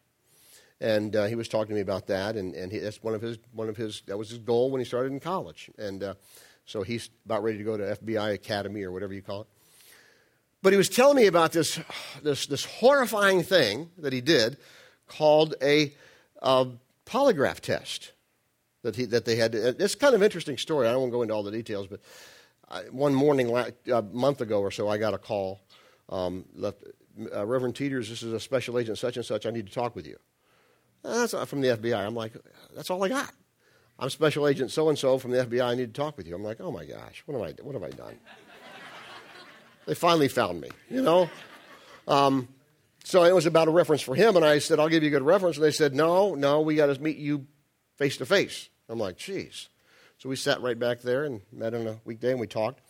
and 0.82 1.16
uh, 1.16 1.28
he 1.28 1.36
was 1.36 1.48
talking 1.48 1.70
to 1.70 1.76
me 1.76 1.82
about 1.82 2.08
that. 2.08 2.36
And 2.36 2.54
and 2.54 2.70
he, 2.70 2.80
that's 2.80 3.02
one 3.02 3.13
of 3.16 3.22
his 3.22 3.38
one 3.54 3.70
of 3.70 3.78
his 3.78 4.04
that 4.08 4.18
was 4.18 4.30
his 4.30 4.40
goal 4.40 4.72
when 4.72 4.80
he 4.82 4.86
started 4.86 5.13
in 5.13 5.22
college, 5.22 5.70
and 5.78 6.04
uh, 6.04 6.16
so 6.66 6.84
he's 6.84 7.10
about 7.24 7.44
ready 7.44 7.60
to 7.60 7.63
go 7.63 7.78
to 7.78 7.96
FBI 8.02 8.34
Academy 8.34 8.84
or 8.84 8.92
whatever 8.92 9.13
you 9.13 9.22
call 9.22 9.44
it 9.44 9.48
but 10.63 10.74
he 10.74 10.78
was 10.78 10.89
telling 10.89 11.15
me 11.17 11.28
about 11.28 11.52
this, 11.52 11.80
this, 12.24 12.48
this 12.48 12.65
horrifying 12.65 13.43
thing 13.43 13.91
that 14.00 14.12
he 14.12 14.22
did 14.22 14.58
called 15.08 15.56
a, 15.62 15.93
a 16.41 16.67
polygraph 17.06 17.60
test 17.60 18.12
that, 18.82 18.96
he, 18.96 19.06
that 19.06 19.26
they 19.26 19.36
had. 19.36 19.54
It's 19.54 19.96
kind 19.96 20.15
of 20.15 20.24
interesting 20.24 20.58
story. 20.58 20.88
I 20.88 20.96
won't 20.96 21.12
go 21.12 21.22
into 21.22 21.34
all 21.34 21.43
the 21.43 21.52
details, 21.52 21.88
but 21.88 22.00
I, 22.70 22.82
one 22.84 23.13
morning 23.13 23.56
a 23.91 24.02
month 24.02 24.41
ago 24.41 24.60
or 24.60 24.72
so, 24.72 24.88
I 24.89 24.98
got 24.98 25.13
a 25.13 25.17
call. 25.17 25.62
Um, 26.10 26.46
left, 26.56 26.84
uh, 27.36 27.46
Reverend 27.46 27.76
Teeters, 27.76 28.10
this 28.10 28.24
is 28.24 28.34
a 28.34 28.39
special 28.39 28.80
agent 28.80 28.98
such 28.98 29.15
and 29.15 29.26
such. 29.26 29.46
I 29.46 29.52
need 29.52 29.67
to 29.67 29.74
talk 29.74 29.96
with 29.96 30.08
you. 30.08 30.17
Uh, 31.06 31.20
that's 31.20 31.34
not 31.34 31.48
from 31.48 31.62
the 31.62 31.67
FBI. 31.70 31.96
I'm 31.96 32.15
like, 32.15 32.34
that's 32.76 32.89
all 32.89 33.04
I 33.04 33.10
got. 33.10 33.32
I'm 34.00 34.10
special 34.10 34.48
agent 34.48 34.72
so 34.72 34.89
and 34.89 34.98
so 34.98 35.17
from 35.20 35.32
the 35.32 35.46
FBI. 35.46 35.63
I 35.63 35.76
need 35.76 35.93
to 35.93 36.02
talk 36.02 36.17
with 36.17 36.28
you. 36.28 36.36
I'm 36.36 36.43
like, 36.43 36.58
oh 36.60 36.72
my 36.72 36.86
gosh, 36.86 37.22
what 37.28 37.39
have 37.39 37.48
I, 37.58 37.63
what 37.63 37.74
have 37.74 37.84
I 37.84 37.89
done? 37.91 38.17
They 39.88 39.95
finally 39.95 40.28
found 40.28 40.60
me, 40.62 40.67
you 40.89 41.02
know? 41.02 41.30
Um, 42.10 42.50
so 43.06 43.23
it 43.23 43.34
was 43.34 43.45
about 43.45 43.69
a 43.69 43.71
reference 43.71 44.02
for 44.02 44.15
him, 44.15 44.36
and 44.36 44.43
I 44.43 44.60
said, 44.60 44.82
I'll 44.82 44.89
give 44.89 45.02
you 45.02 45.08
a 45.08 45.12
good 45.12 45.21
reference. 45.23 45.56
And 45.56 45.63
they 45.63 45.71
said, 45.71 45.95
No, 45.95 46.36
no, 46.36 46.60
we 46.60 46.76
got 46.76 46.93
to 46.93 47.02
meet 47.02 47.15
you 47.17 47.47
face 47.97 48.17
to 48.17 48.26
face. 48.26 48.69
I'm 48.89 49.00
like, 49.00 49.17
Geez. 49.17 49.69
So 50.17 50.30
we 50.30 50.36
sat 50.36 50.62
right 50.62 50.78
back 50.78 51.02
there 51.04 51.23
and 51.23 51.41
met 51.54 51.73
on 51.76 51.86
a 51.88 52.00
weekday 52.04 52.32
and 52.32 52.39
we 52.39 52.47
talked. 52.47 52.82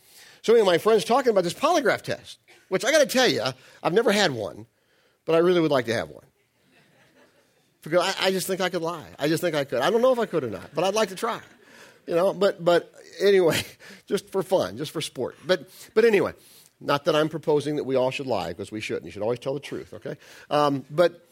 So, 0.41 0.53
anyway, 0.53 0.73
my 0.73 0.77
friend's 0.77 1.03
talking 1.03 1.29
about 1.29 1.43
this 1.43 1.53
polygraph 1.53 2.01
test, 2.01 2.39
which 2.69 2.83
I 2.85 2.91
got 2.91 2.99
to 2.99 3.05
tell 3.05 3.27
you, 3.29 3.43
I've 3.83 3.93
never 3.93 4.11
had 4.13 4.31
one, 4.31 4.65
but 5.25 5.35
I 5.35 5.39
really 5.39 5.59
would 5.59 5.71
like 5.71 5.85
to 5.85 5.93
have 5.93 6.09
one. 6.09 6.23
Because 7.83 8.15
I, 8.21 8.27
I 8.27 8.31
just 8.31 8.47
think 8.47 8.61
I 8.61 8.69
could 8.69 8.81
lie. 8.81 9.09
I 9.19 9.27
just 9.27 9.41
think 9.41 9.55
I 9.55 9.65
could. 9.65 9.81
I 9.81 9.89
don't 9.91 10.01
know 10.01 10.13
if 10.13 10.19
I 10.19 10.25
could 10.25 10.43
or 10.45 10.49
not, 10.49 10.73
but 10.73 10.83
I'd 10.85 10.93
like 10.95 11.09
to 11.09 11.15
try. 11.15 11.41
You 12.07 12.15
know, 12.15 12.33
but, 12.33 12.63
but 12.63 12.91
anyway, 13.19 13.61
just 14.07 14.29
for 14.31 14.41
fun, 14.41 14.77
just 14.77 14.91
for 14.93 15.01
sport. 15.01 15.35
But, 15.45 15.67
but 15.93 16.05
anyway, 16.05 16.31
not 16.79 17.05
that 17.05 17.15
I'm 17.15 17.29
proposing 17.29 17.75
that 17.77 17.85
we 17.85 17.95
all 17.95 18.11
should 18.11 18.27
lie, 18.27 18.49
because 18.49 18.71
we 18.71 18.81
shouldn't. 18.81 19.05
You 19.05 19.11
should 19.11 19.23
always 19.23 19.39
tell 19.39 19.53
the 19.53 19.59
truth, 19.59 19.93
okay? 19.95 20.15
Um, 20.49 20.85
but 20.91 21.27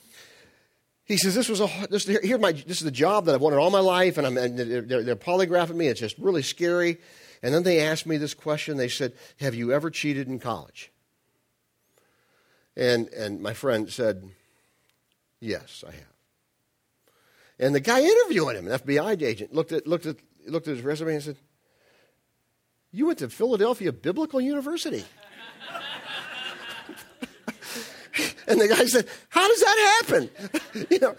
he 1.03 1.17
says, 1.17 1.35
this 1.35 1.47
was 1.49 1.61
a, 1.61 1.69
this, 1.91 2.05
here 2.07 2.37
my, 2.39 2.51
this 2.51 2.77
is 2.77 2.83
the 2.83 2.89
job 2.91 3.25
that 3.25 3.35
I've 3.35 3.41
wanted 3.41 3.57
all 3.57 3.69
my 3.69 3.79
life, 3.79 4.17
and, 4.17 4.25
I'm, 4.25 4.37
and 4.37 4.57
they're, 4.57 5.03
they're 5.03 5.15
polygraphing 5.15 5.75
me. 5.75 5.87
It's 5.87 5.99
just 5.99 6.17
really 6.17 6.41
scary. 6.41 6.97
And 7.43 7.53
then 7.53 7.61
they 7.63 7.81
asked 7.81 8.07
me 8.07 8.17
this 8.17 8.33
question. 8.33 8.77
They 8.77 8.87
said, 8.87 9.13
have 9.39 9.53
you 9.53 9.71
ever 9.71 9.91
cheated 9.91 10.27
in 10.27 10.39
college? 10.39 10.91
And, 12.75 13.07
and 13.09 13.39
my 13.39 13.53
friend 13.53 13.91
said, 13.91 14.27
yes, 15.39 15.83
I 15.87 15.91
have. 15.91 16.05
And 17.59 17.73
the 17.75 17.79
guy 17.79 18.01
interviewing 18.01 18.57
him, 18.57 18.67
an 18.67 18.79
FBI 18.79 19.21
agent, 19.21 19.53
looked 19.53 19.71
at, 19.71 19.85
looked 19.85 20.07
at, 20.07 20.17
looked 20.47 20.67
at 20.67 20.75
his 20.75 20.83
resume 20.83 21.13
and 21.13 21.23
said, 21.23 21.37
you 22.91 23.05
went 23.07 23.19
to 23.19 23.29
Philadelphia 23.29 23.91
Biblical 23.93 24.41
University. 24.41 25.05
And 28.47 28.59
the 28.61 28.67
guy 28.67 28.85
said, 28.85 29.07
How 29.29 29.47
does 29.47 29.59
that 29.59 30.01
happen? 30.07 30.29
you 30.89 30.99
know, 30.99 31.15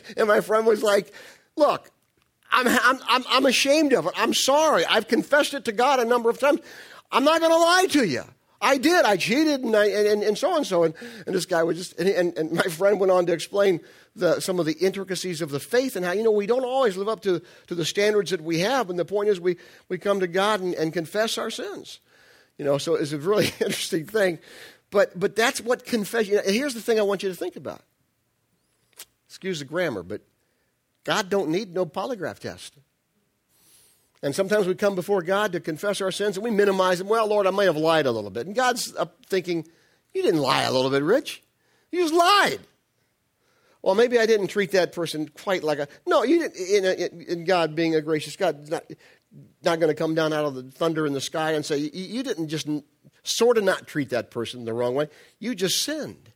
and 0.16 0.28
my 0.28 0.40
friend 0.40 0.66
was 0.66 0.82
like, 0.82 1.12
Look, 1.56 1.90
I'm, 2.50 2.66
I'm, 2.68 3.24
I'm, 3.28 3.46
ashamed 3.46 3.92
of 3.92 4.06
it. 4.06 4.12
I'm 4.16 4.32
sorry. 4.32 4.84
I've 4.86 5.08
confessed 5.08 5.52
it 5.54 5.64
to 5.64 5.72
God 5.72 5.98
a 5.98 6.04
number 6.04 6.30
of 6.30 6.38
times. 6.38 6.60
I'm 7.10 7.24
not 7.24 7.40
going 7.40 7.50
to 7.52 7.58
lie 7.58 7.86
to 7.90 8.04
you. 8.06 8.22
I 8.60 8.78
did. 8.78 9.04
I 9.04 9.16
cheated, 9.16 9.60
and 9.62 9.76
I 9.76 9.86
and, 9.86 10.22
and, 10.22 10.38
so 10.38 10.56
and 10.56 10.66
so. 10.66 10.84
And, 10.84 10.94
and 11.26 11.34
this 11.34 11.44
guy 11.44 11.62
was 11.62 11.76
just. 11.76 11.98
And, 11.98 12.08
and, 12.08 12.36
and 12.38 12.52
my 12.52 12.62
friend 12.62 12.98
went 13.00 13.10
on 13.12 13.26
to 13.26 13.32
explain 13.32 13.80
the, 14.14 14.40
some 14.40 14.58
of 14.60 14.66
the 14.66 14.72
intricacies 14.74 15.40
of 15.40 15.50
the 15.50 15.60
faith 15.60 15.96
and 15.96 16.04
how 16.04 16.12
you 16.12 16.22
know 16.22 16.30
we 16.30 16.46
don't 16.46 16.64
always 16.64 16.96
live 16.96 17.08
up 17.08 17.20
to, 17.22 17.42
to 17.66 17.74
the 17.74 17.84
standards 17.84 18.30
that 18.30 18.40
we 18.42 18.60
have. 18.60 18.88
And 18.90 18.98
the 18.98 19.04
point 19.04 19.28
is, 19.28 19.40
we 19.40 19.56
we 19.88 19.98
come 19.98 20.20
to 20.20 20.26
God 20.26 20.60
and, 20.60 20.74
and 20.74 20.92
confess 20.92 21.36
our 21.38 21.50
sins. 21.50 22.00
You 22.58 22.64
know, 22.64 22.78
so 22.78 22.94
it's 22.94 23.12
a 23.12 23.18
really 23.18 23.46
interesting 23.60 24.06
thing 24.06 24.38
but, 24.90 25.18
but 25.18 25.34
that's 25.36 25.60
what 25.60 25.84
confession. 25.84 26.40
Here's 26.46 26.74
the 26.74 26.80
thing 26.80 26.98
I 26.98 27.02
want 27.02 27.22
you 27.22 27.28
to 27.28 27.34
think 27.34 27.56
about. 27.56 27.82
Excuse 29.28 29.58
the 29.58 29.64
grammar, 29.64 30.02
but 30.02 30.22
God 31.04 31.28
don't 31.28 31.50
need 31.50 31.74
no 31.74 31.84
polygraph 31.84 32.38
test. 32.38 32.74
And 34.22 34.34
sometimes 34.34 34.66
we 34.66 34.74
come 34.74 34.94
before 34.94 35.22
God 35.22 35.52
to 35.52 35.60
confess 35.60 36.00
our 36.00 36.10
sins 36.10 36.36
and 36.36 36.44
we 36.44 36.50
minimize 36.50 36.98
them. 36.98 37.08
Well, 37.08 37.26
Lord, 37.26 37.46
I 37.46 37.50
may 37.50 37.64
have 37.64 37.76
lied 37.76 38.06
a 38.06 38.10
little 38.12 38.30
bit. 38.30 38.46
And 38.46 38.54
God's 38.56 38.94
up 38.96 39.26
thinking, 39.26 39.66
You 40.14 40.22
didn't 40.22 40.40
lie 40.40 40.62
a 40.62 40.72
little 40.72 40.90
bit, 40.90 41.02
Rich. 41.02 41.42
You 41.92 42.00
just 42.00 42.14
lied. 42.14 42.60
Well, 43.82 43.94
maybe 43.94 44.18
I 44.18 44.26
didn't 44.26 44.48
treat 44.48 44.72
that 44.72 44.92
person 44.92 45.28
quite 45.28 45.62
like 45.62 45.78
a. 45.78 45.88
No, 46.06 46.24
you 46.24 46.40
didn't. 46.48 46.56
In, 46.56 46.84
a, 46.84 47.32
in 47.34 47.44
God 47.44 47.74
being 47.76 47.94
a 47.94 48.00
gracious 48.00 48.34
God, 48.36 48.68
not, 48.68 48.84
not 49.62 49.78
going 49.80 49.90
to 49.94 49.94
come 49.94 50.14
down 50.14 50.32
out 50.32 50.44
of 50.46 50.54
the 50.54 50.62
thunder 50.62 51.06
in 51.06 51.12
the 51.12 51.20
sky 51.20 51.52
and 51.52 51.64
say, 51.64 51.76
You, 51.76 51.90
you 51.92 52.22
didn't 52.22 52.48
just 52.48 52.66
sort 53.28 53.58
of 53.58 53.64
not 53.64 53.86
treat 53.86 54.10
that 54.10 54.30
person 54.30 54.64
the 54.64 54.72
wrong 54.74 54.94
way. 54.94 55.08
You 55.38 55.54
just 55.54 55.82
sinned. 55.82 56.32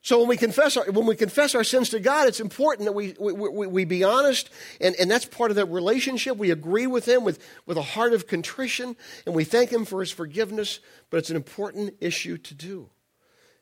So 0.00 0.18
when 0.20 0.28
we 0.28 0.36
confess 0.36 0.76
our, 0.76 0.90
when 0.90 1.06
we 1.06 1.16
confess 1.16 1.54
our 1.54 1.64
sins 1.64 1.90
to 1.90 2.00
God, 2.00 2.28
it's 2.28 2.40
important 2.40 2.86
that 2.86 2.92
we, 2.92 3.14
we, 3.20 3.32
we, 3.32 3.66
we 3.66 3.84
be 3.84 4.04
honest, 4.04 4.48
and, 4.80 4.94
and 4.98 5.10
that's 5.10 5.24
part 5.24 5.50
of 5.50 5.56
that 5.56 5.66
relationship. 5.66 6.36
We 6.36 6.50
agree 6.50 6.86
with 6.86 7.06
Him 7.06 7.24
with, 7.24 7.42
with 7.66 7.76
a 7.76 7.82
heart 7.82 8.12
of 8.12 8.26
contrition, 8.26 8.96
and 9.26 9.34
we 9.34 9.44
thank 9.44 9.70
Him 9.70 9.84
for 9.84 10.00
His 10.00 10.10
forgiveness, 10.10 10.80
but 11.10 11.18
it's 11.18 11.30
an 11.30 11.36
important 11.36 11.94
issue 12.00 12.38
to 12.38 12.54
do. 12.54 12.88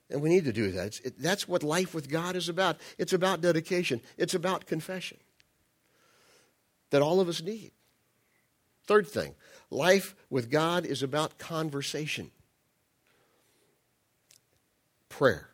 And 0.09 0.23
we 0.23 0.29
need 0.29 0.45
to 0.45 0.53
do 0.53 0.71
that. 0.73 1.01
It, 1.05 1.19
that's 1.21 1.49
what 1.49 1.65
life 1.65 1.95
with 1.95 2.09
God 2.09 2.37
is 2.37 2.49
about. 2.49 2.77
It's 2.99 3.13
about 3.13 3.41
dedication, 3.41 4.01
it's 4.17 4.35
about 4.35 4.67
confession 4.67 5.19
that 6.91 7.03
all 7.03 7.19
of 7.21 7.29
us 7.29 7.43
need. 7.43 7.73
Third 8.87 9.09
thing, 9.09 9.35
Life 9.71 10.15
with 10.31 10.51
God 10.51 10.87
is 10.87 11.03
about 11.03 11.39
conversation, 11.39 12.31
prayer. 15.09 15.49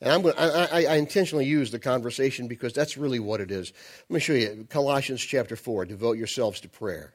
And 0.00 0.10
I'm 0.10 0.22
going 0.22 0.34
to, 0.34 0.40
I, 0.74 0.94
I 0.94 0.96
intentionally 0.96 1.44
use 1.46 1.70
the 1.70 1.78
conversation 1.78 2.48
because 2.48 2.72
that's 2.72 2.96
really 2.96 3.20
what 3.20 3.40
it 3.40 3.52
is. 3.52 3.72
Let 4.08 4.14
me 4.14 4.20
show 4.20 4.32
you 4.32 4.66
Colossians 4.68 5.20
chapter 5.20 5.54
4 5.54 5.84
devote 5.84 6.18
yourselves 6.18 6.60
to 6.62 6.68
prayer 6.68 7.14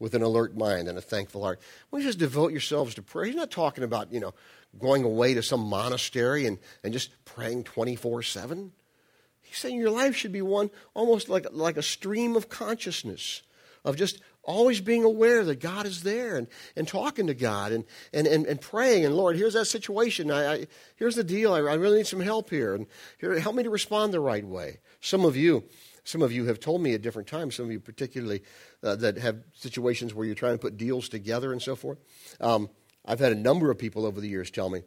with 0.00 0.14
an 0.14 0.22
alert 0.22 0.56
mind 0.56 0.88
and 0.88 0.98
a 0.98 1.02
thankful 1.02 1.42
heart. 1.44 1.60
We 1.92 2.02
just 2.02 2.18
devote 2.18 2.50
yourselves 2.50 2.96
to 2.96 3.02
prayer. 3.02 3.26
He's 3.26 3.36
not 3.36 3.52
talking 3.52 3.84
about, 3.84 4.12
you 4.12 4.18
know, 4.18 4.34
going 4.76 5.04
away 5.04 5.34
to 5.34 5.42
some 5.42 5.60
monastery 5.60 6.46
and, 6.46 6.58
and 6.82 6.92
just 6.92 7.10
praying 7.24 7.62
24 7.62 8.24
7. 8.24 8.72
He's 9.40 9.56
saying 9.58 9.76
your 9.76 9.90
life 9.90 10.16
should 10.16 10.32
be 10.32 10.42
one 10.42 10.70
almost 10.94 11.28
like, 11.28 11.46
like 11.52 11.76
a 11.76 11.82
stream 11.82 12.34
of 12.34 12.48
consciousness, 12.48 13.42
of 13.84 13.94
just 13.96 14.20
always 14.42 14.80
being 14.80 15.04
aware 15.04 15.44
that 15.44 15.60
God 15.60 15.86
is 15.86 16.02
there 16.02 16.36
and, 16.36 16.46
and 16.76 16.86
talking 16.88 17.26
to 17.26 17.34
God 17.34 17.72
and, 17.72 17.84
and, 18.12 18.26
and, 18.26 18.46
and 18.46 18.60
praying. 18.60 19.04
And 19.04 19.14
Lord, 19.16 19.36
here's 19.36 19.54
that 19.54 19.66
situation. 19.66 20.30
I, 20.30 20.52
I 20.52 20.66
here's 20.96 21.14
the 21.16 21.24
deal. 21.24 21.52
I, 21.52 21.58
I, 21.60 21.74
really 21.74 21.98
need 21.98 22.06
some 22.06 22.20
help 22.20 22.50
here. 22.50 22.74
And 22.74 22.86
here, 23.18 23.38
help 23.38 23.54
me 23.54 23.62
to 23.62 23.70
respond 23.70 24.12
the 24.12 24.20
right 24.20 24.44
way. 24.44 24.78
Some 25.00 25.24
of 25.24 25.36
you, 25.36 25.64
some 26.04 26.22
of 26.22 26.32
you 26.32 26.46
have 26.46 26.58
told 26.58 26.80
me 26.80 26.94
at 26.94 27.02
different 27.02 27.28
times, 27.28 27.54
some 27.56 27.66
of 27.66 27.72
you 27.72 27.80
particularly 27.80 28.42
uh, 28.82 28.96
that 28.96 29.18
have 29.18 29.42
situations 29.54 30.14
where 30.14 30.24
you're 30.24 30.34
trying 30.34 30.54
to 30.54 30.58
put 30.58 30.76
deals 30.76 31.08
together 31.08 31.52
and 31.52 31.60
so 31.60 31.76
forth. 31.76 31.98
Um, 32.40 32.70
I've 33.04 33.18
had 33.20 33.32
a 33.32 33.36
number 33.36 33.70
of 33.70 33.78
people 33.78 34.06
over 34.06 34.20
the 34.20 34.28
years 34.28 34.50
tell 34.50 34.70
me, 34.70 34.82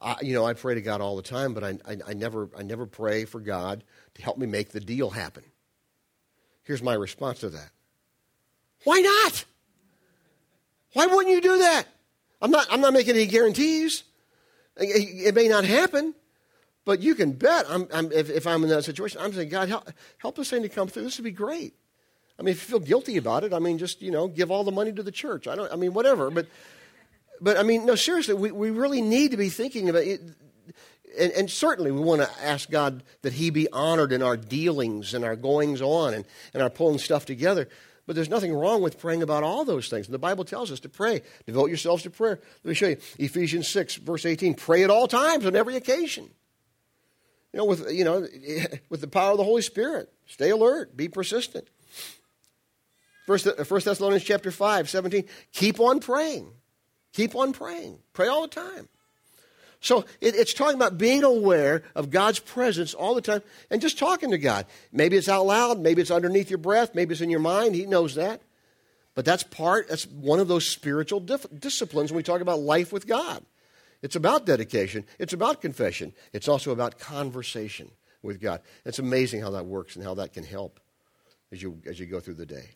I, 0.00 0.16
you 0.20 0.34
know, 0.34 0.44
I 0.44 0.52
pray 0.54 0.74
to 0.74 0.82
God 0.82 1.00
all 1.00 1.16
the 1.16 1.22
time, 1.22 1.54
but 1.54 1.64
I, 1.64 1.78
I, 1.86 1.96
I, 2.08 2.12
never, 2.14 2.50
I 2.58 2.62
never 2.62 2.84
pray 2.84 3.24
for 3.24 3.40
God 3.40 3.82
to 4.14 4.22
help 4.22 4.36
me 4.36 4.46
make 4.46 4.70
the 4.72 4.80
deal 4.80 5.08
happen. 5.10 5.44
Here's 6.64 6.82
my 6.82 6.92
response 6.94 7.40
to 7.40 7.48
that 7.50 7.70
why 8.84 9.00
not? 9.00 9.44
Why 10.92 11.06
wouldn't 11.06 11.34
you 11.34 11.40
do 11.40 11.58
that? 11.58 11.86
I'm 12.40 12.50
not, 12.50 12.66
I'm 12.70 12.80
not 12.80 12.92
making 12.92 13.14
any 13.16 13.26
guarantees. 13.26 14.04
It, 14.76 15.34
may 15.34 15.48
not 15.48 15.64
happen, 15.64 16.14
but 16.84 17.00
you 17.00 17.14
can 17.14 17.30
bet 17.32 17.64
I'm, 17.68 17.86
I'm, 17.92 18.10
if, 18.12 18.28
if, 18.28 18.44
I'm 18.46 18.62
in 18.64 18.68
that 18.70 18.84
situation, 18.84 19.20
I'm 19.20 19.32
saying, 19.32 19.48
God, 19.48 19.68
help, 19.68 19.88
help 20.18 20.36
this 20.36 20.50
thing 20.50 20.62
to 20.62 20.68
come 20.68 20.88
through. 20.88 21.04
This 21.04 21.16
would 21.16 21.24
be 21.24 21.30
great. 21.30 21.74
I 22.38 22.42
mean, 22.42 22.50
if 22.52 22.62
you 22.68 22.78
feel 22.78 22.86
guilty 22.86 23.16
about 23.16 23.44
it, 23.44 23.52
I 23.52 23.60
mean, 23.60 23.78
just, 23.78 24.02
you 24.02 24.10
know, 24.10 24.26
give 24.28 24.50
all 24.50 24.64
the 24.64 24.72
money 24.72 24.92
to 24.92 25.02
the 25.02 25.12
church. 25.12 25.46
I 25.48 25.54
don't, 25.54 25.72
I 25.72 25.76
mean, 25.76 25.94
whatever. 25.94 26.28
But, 26.30 26.48
but 27.40 27.56
I 27.56 27.62
mean, 27.62 27.86
no, 27.86 27.94
seriously, 27.94 28.34
we, 28.34 28.50
we 28.50 28.70
really 28.72 29.00
need 29.00 29.30
to 29.30 29.36
be 29.36 29.48
thinking 29.48 29.88
about 29.88 30.02
it. 30.02 30.20
And, 31.16 31.30
and, 31.32 31.48
certainly 31.50 31.92
we 31.92 32.00
want 32.00 32.22
to 32.22 32.30
ask 32.44 32.68
God 32.68 33.04
that 33.22 33.34
He 33.34 33.50
be 33.50 33.68
honored 33.72 34.10
in 34.10 34.20
our 34.24 34.36
dealings 34.36 35.14
and 35.14 35.24
our 35.24 35.36
goings 35.36 35.80
on 35.80 36.12
and, 36.14 36.24
and 36.52 36.60
our 36.60 36.68
pulling 36.70 36.98
stuff 36.98 37.24
together. 37.24 37.68
But 38.06 38.16
there's 38.16 38.28
nothing 38.28 38.54
wrong 38.54 38.82
with 38.82 38.98
praying 38.98 39.22
about 39.22 39.42
all 39.42 39.64
those 39.64 39.88
things. 39.88 40.06
And 40.06 40.14
the 40.14 40.18
Bible 40.18 40.44
tells 40.44 40.70
us 40.70 40.80
to 40.80 40.88
pray, 40.88 41.22
devote 41.46 41.66
yourselves 41.68 42.02
to 42.02 42.10
prayer. 42.10 42.38
Let 42.62 42.68
me 42.68 42.74
show 42.74 42.88
you 42.88 42.98
Ephesians 43.18 43.68
6, 43.68 43.96
verse 43.96 44.26
18 44.26 44.54
pray 44.54 44.84
at 44.84 44.90
all 44.90 45.08
times, 45.08 45.46
on 45.46 45.56
every 45.56 45.76
occasion. 45.76 46.28
You 47.52 47.58
know, 47.58 47.64
with, 47.64 47.90
you 47.92 48.04
know, 48.04 48.26
with 48.90 49.00
the 49.00 49.06
power 49.08 49.30
of 49.32 49.38
the 49.38 49.44
Holy 49.44 49.62
Spirit, 49.62 50.12
stay 50.26 50.50
alert, 50.50 50.96
be 50.96 51.08
persistent. 51.08 51.68
First, 53.26 53.46
uh, 53.46 53.64
First 53.64 53.86
Thessalonians 53.86 54.24
chapter 54.24 54.50
5, 54.50 54.90
17, 54.90 55.24
keep 55.52 55.80
on 55.80 56.00
praying. 56.00 56.50
Keep 57.14 57.36
on 57.36 57.52
praying. 57.52 58.00
Pray 58.12 58.26
all 58.26 58.42
the 58.42 58.48
time. 58.48 58.88
So 59.84 60.06
it, 60.22 60.34
it's 60.34 60.54
talking 60.54 60.76
about 60.76 60.96
being 60.96 61.24
aware 61.24 61.82
of 61.94 62.08
God's 62.08 62.38
presence 62.38 62.94
all 62.94 63.14
the 63.14 63.20
time 63.20 63.42
and 63.70 63.82
just 63.82 63.98
talking 63.98 64.30
to 64.30 64.38
God. 64.38 64.64
Maybe 64.92 65.18
it's 65.18 65.28
out 65.28 65.44
loud, 65.44 65.78
maybe 65.78 66.00
it's 66.00 66.10
underneath 66.10 66.48
your 66.48 66.56
breath, 66.58 66.94
maybe 66.94 67.12
it's 67.12 67.20
in 67.20 67.28
your 67.28 67.40
mind. 67.40 67.74
He 67.74 67.84
knows 67.84 68.14
that. 68.14 68.40
But 69.14 69.26
that's 69.26 69.42
part, 69.42 69.90
that's 69.90 70.06
one 70.06 70.40
of 70.40 70.48
those 70.48 70.66
spiritual 70.66 71.20
dif- 71.20 71.44
disciplines 71.60 72.10
when 72.10 72.16
we 72.16 72.22
talk 72.22 72.40
about 72.40 72.60
life 72.60 72.94
with 72.94 73.06
God. 73.06 73.44
It's 74.00 74.16
about 74.16 74.46
dedication, 74.46 75.04
it's 75.18 75.34
about 75.34 75.60
confession, 75.60 76.14
it's 76.32 76.48
also 76.48 76.70
about 76.72 76.98
conversation 76.98 77.90
with 78.22 78.40
God. 78.40 78.62
It's 78.86 78.98
amazing 78.98 79.42
how 79.42 79.50
that 79.50 79.66
works 79.66 79.96
and 79.96 80.04
how 80.04 80.14
that 80.14 80.32
can 80.32 80.44
help 80.44 80.80
as 81.52 81.62
you, 81.62 81.82
as 81.84 82.00
you 82.00 82.06
go 82.06 82.20
through 82.20 82.34
the 82.34 82.46
day. 82.46 82.70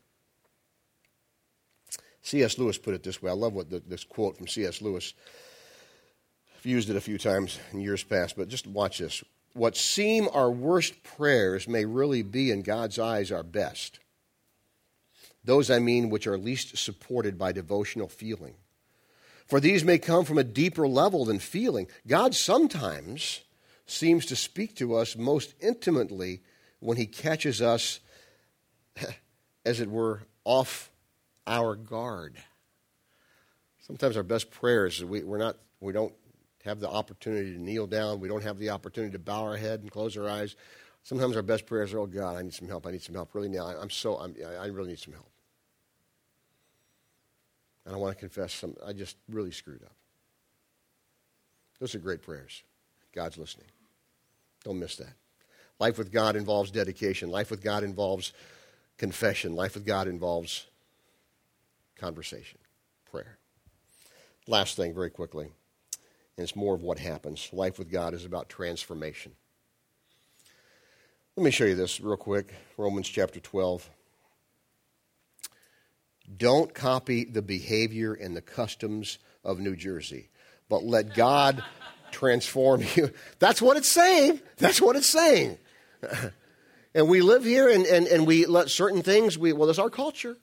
C.S. 2.21 2.59
Lewis 2.59 2.77
put 2.77 2.93
it 2.93 3.03
this 3.03 3.23
way. 3.23 3.31
I 3.31 3.35
love 3.35 3.55
what 3.55 3.71
the, 3.71 3.79
this 3.81 4.05
quote 4.05 4.37
from 4.37 4.47
C.S. 4.47 4.83
Lewis 4.83 5.15
I've 6.59 6.67
used 6.67 6.91
it 6.91 6.97
a 6.97 7.01
few 7.01 7.19
times 7.19 7.59
in 7.73 7.81
years 7.81 8.03
past, 8.03 8.35
but 8.37 8.49
just 8.49 8.67
watch 8.67 8.99
this. 8.99 9.23
What 9.53 9.77
seem 9.77 10.29
our 10.33 10.51
worst 10.51 11.05
prayers 11.05 11.69
may 11.69 11.85
really 11.85 12.23
be 12.23 12.51
in 12.51 12.63
God's 12.63 12.99
eyes 12.99 13.31
our 13.31 13.45
best. 13.45 14.01
Those, 15.45 15.71
I 15.71 15.79
mean, 15.79 16.11
which 16.11 16.27
are 16.27 16.37
least 16.37 16.77
supported 16.77 17.39
by 17.39 17.53
devotional 17.53 18.09
feeling. 18.09 18.55
For 19.47 19.61
these 19.61 19.85
may 19.85 19.99
come 19.99 20.25
from 20.25 20.37
a 20.37 20.43
deeper 20.45 20.89
level 20.89 21.25
than 21.25 21.39
feeling. 21.39 21.87
God 22.09 22.35
sometimes 22.35 23.43
seems 23.87 24.27
to 24.27 24.35
speak 24.35 24.75
to 24.77 24.97
us 24.97 25.17
most 25.17 25.55
intimately 25.61 26.41
when 26.81 26.97
he 26.97 27.07
catches 27.07 27.63
us, 27.63 28.01
as 29.65 29.79
it 29.79 29.89
were, 29.89 30.23
off 30.45 30.91
our 31.47 31.77
guard. 31.77 32.35
Sometimes 33.87 34.17
our 34.17 34.23
best 34.25 34.51
prayers, 34.51 35.03
we, 35.05 35.23
we're 35.23 35.39
not, 35.39 35.57
we 35.81 35.93
don't 35.93 36.13
have 36.69 36.81
the 36.81 36.89
opportunity 36.91 37.55
to 37.55 37.61
kneel 37.63 37.87
down. 37.87 38.21
We 38.21 38.29
don't 38.29 38.43
have 38.43 38.59
the 38.59 38.71
opportunity 38.71 39.13
to 39.13 39.19
bow 39.19 39.43
our 39.45 39.57
head 39.57 39.81
and 39.81 39.91
close 39.91 40.17
our 40.17 40.29
eyes. 40.29 40.55
Sometimes 41.03 41.37
our 41.37 41.43
best 41.43 41.67
prayers 41.67 41.93
are, 41.93 41.99
"Oh 42.01 42.07
God, 42.07 42.37
I 42.37 42.43
need 42.43 42.55
some 42.55 42.69
help. 42.69 42.87
I 42.87 42.91
need 42.93 43.03
some 43.03 43.15
help. 43.15 43.35
Really 43.35 43.49
now, 43.49 43.67
I'm 43.67 43.91
so 43.91 44.19
I'm, 44.19 44.37
I 44.59 44.67
really 44.67 44.91
need 44.91 44.99
some 44.99 45.15
help." 45.15 45.31
And 47.85 47.95
I 47.95 47.99
want 47.99 48.15
to 48.15 48.21
confess 48.21 48.53
some. 48.55 48.77
I 48.85 48.93
just 48.93 49.17
really 49.29 49.51
screwed 49.51 49.83
up. 49.83 49.95
Those 51.81 51.95
are 51.95 51.99
great 51.99 52.23
prayers. 52.23 52.63
God's 53.13 53.39
listening. 53.39 53.69
Don't 54.65 54.79
miss 54.79 54.97
that. 54.97 55.15
Life 55.79 55.97
with 55.97 56.13
God 56.13 56.37
involves 56.37 56.71
dedication. 56.71 57.31
Life 57.31 57.51
with 57.51 57.63
God 57.63 57.83
involves 57.85 58.33
confession. 58.99 59.55
Life 59.55 59.75
with 59.75 59.87
God 59.87 60.09
involves 60.09 60.67
conversation, 61.97 62.59
prayer. 63.11 63.39
Last 64.49 64.77
thing, 64.77 64.93
very 64.93 65.11
quickly 65.11 65.53
and 66.39 66.45
it's 66.45 66.55
more 66.57 66.73
of 66.75 66.83
what 66.83 66.99
happens. 67.01 67.51
Life 67.53 67.79
with 67.81 67.91
God 67.91 68.15
is 68.15 68.25
about 68.25 68.49
transformation. 68.49 69.33
Let 71.37 71.43
me 71.45 71.51
show 71.51 71.65
you 71.65 71.75
this 71.75 72.01
real 72.01 72.17
quick 72.17 72.55
Romans 72.77 73.09
chapter 73.09 73.41
12. 73.41 73.91
Don't 76.37 76.73
copy 76.73 77.25
the 77.25 77.43
behavior 77.43 78.15
and 78.15 78.37
the 78.37 78.41
customs 78.41 79.19
of 79.45 79.59
New 79.59 79.75
Jersey, 79.75 80.29
but 80.69 80.85
let 80.85 81.15
God 81.15 81.63
transform 82.13 82.83
you. 82.95 83.11
That's 83.41 83.61
what 83.61 83.77
it's 83.77 83.91
saying. 83.91 84.41
That's 84.59 84.81
what 84.81 84.95
it's 84.95 85.11
saying. 85.11 85.59
and 86.95 87.09
we 87.09 87.21
live 87.21 87.43
here 87.45 87.69
and, 87.69 87.85
and, 87.85 88.07
and 88.07 88.27
we 88.29 88.47
let 88.47 88.71
certain 88.71 89.03
things, 89.03 89.37
we, 89.37 89.53
well, 89.53 89.69
it's 89.71 89.79
our 89.81 89.91
culture 89.91 90.37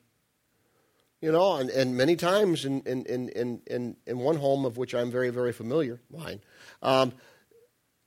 you 1.26 1.32
know, 1.32 1.56
and, 1.56 1.72
and 1.72 1.98
many 1.98 2.16
times 2.16 2.66
in, 2.66 2.82
in, 2.82 3.04
in, 3.08 3.60
in, 3.66 3.98
in 4.06 4.18
one 4.20 4.36
home 4.38 4.64
of 4.64 4.78
which 4.78 4.94
I'm 4.94 5.10
very, 5.10 5.32
very 5.32 5.54
familiar, 5.54 6.00
mine, 6.16 6.40
um, 6.84 7.14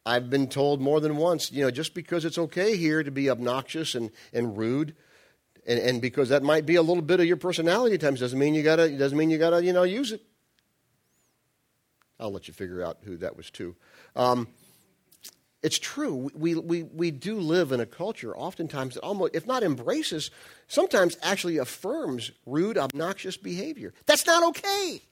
I've 0.07 0.31
been 0.31 0.47
told 0.47 0.81
more 0.81 1.01
than 1.01 1.17
once, 1.17 1.51
you 1.51 1.65
know, 1.65 1.71
just 1.73 1.95
because 1.95 2.25
it's 2.25 2.39
okay 2.39 2.77
here 2.77 3.03
to 3.03 3.11
be 3.11 3.29
obnoxious 3.29 3.97
and, 3.97 4.13
and 4.33 4.57
rude, 4.57 4.95
and, 5.67 5.81
and 5.81 6.01
because 6.01 6.29
that 6.29 6.45
might 6.45 6.65
be 6.65 6.77
a 6.77 6.81
little 6.83 7.03
bit 7.03 7.19
of 7.19 7.27
your 7.27 7.37
personality 7.39 7.97
at 7.97 8.01
times, 8.01 8.21
doesn't 8.21 8.39
mean 8.39 8.55
you 8.55 8.63
gotta 8.63 8.89
doesn't 8.97 9.19
mean 9.19 9.31
you 9.31 9.39
gotta, 9.39 9.65
you 9.65 9.73
know, 9.73 9.83
use 9.83 10.13
it. 10.13 10.23
I'll 12.21 12.31
let 12.31 12.47
you 12.47 12.55
figure 12.55 12.85
out 12.85 12.99
who 13.03 13.17
that 13.17 13.37
was 13.37 13.51
to. 13.51 13.75
Um, 14.15 14.47
it's 15.63 15.79
true. 15.79 16.31
We, 16.35 16.55
we, 16.55 16.85
we 16.85 17.11
do 17.11 17.37
live 17.37 17.73
in 17.73 17.81
a 17.81 17.87
culture, 17.87 18.37
oftentimes, 18.37 18.95
that 18.95 19.01
almost, 19.01 19.35
if 19.35 19.47
not 19.47 19.63
embraces, 19.63 20.31
sometimes 20.69 21.17
actually 21.23 21.57
affirms 21.59 22.31
rude, 22.47 22.79
obnoxious 22.79 23.37
behavior. 23.37 23.93
That's 24.07 24.27
not 24.27 24.43
okay. 24.51 25.03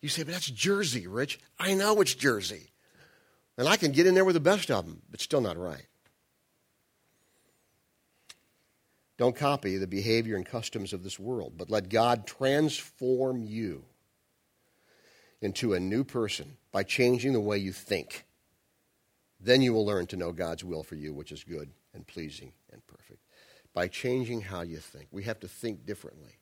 You 0.00 0.08
say, 0.08 0.22
but 0.22 0.34
that's 0.34 0.50
Jersey, 0.50 1.06
Rich. 1.06 1.40
I 1.58 1.74
know 1.74 2.00
it's 2.00 2.14
Jersey. 2.14 2.70
And 3.58 3.66
I 3.66 3.76
can 3.76 3.90
get 3.92 4.06
in 4.06 4.14
there 4.14 4.24
with 4.24 4.34
the 4.34 4.40
best 4.40 4.70
of 4.70 4.84
them, 4.84 5.02
but 5.10 5.20
still 5.20 5.40
not 5.40 5.56
right. 5.56 5.86
Don't 9.18 9.34
copy 9.34 9.78
the 9.78 9.86
behavior 9.86 10.36
and 10.36 10.44
customs 10.44 10.92
of 10.92 11.02
this 11.02 11.18
world, 11.18 11.54
but 11.56 11.70
let 11.70 11.88
God 11.88 12.26
transform 12.26 13.42
you 13.42 13.82
into 15.40 15.72
a 15.72 15.80
new 15.80 16.04
person 16.04 16.58
by 16.70 16.82
changing 16.82 17.32
the 17.32 17.40
way 17.40 17.56
you 17.56 17.72
think 17.72 18.25
then 19.40 19.62
you 19.62 19.72
will 19.72 19.84
learn 19.84 20.06
to 20.08 20.16
know 20.16 20.32
God's 20.32 20.64
will 20.64 20.82
for 20.82 20.94
you, 20.94 21.12
which 21.12 21.32
is 21.32 21.44
good 21.44 21.70
and 21.94 22.06
pleasing 22.06 22.52
and 22.72 22.86
perfect. 22.86 23.20
By 23.74 23.88
changing 23.88 24.42
how 24.42 24.62
you 24.62 24.78
think, 24.78 25.08
we 25.10 25.24
have 25.24 25.40
to 25.40 25.48
think 25.48 25.84
differently. 25.84 26.38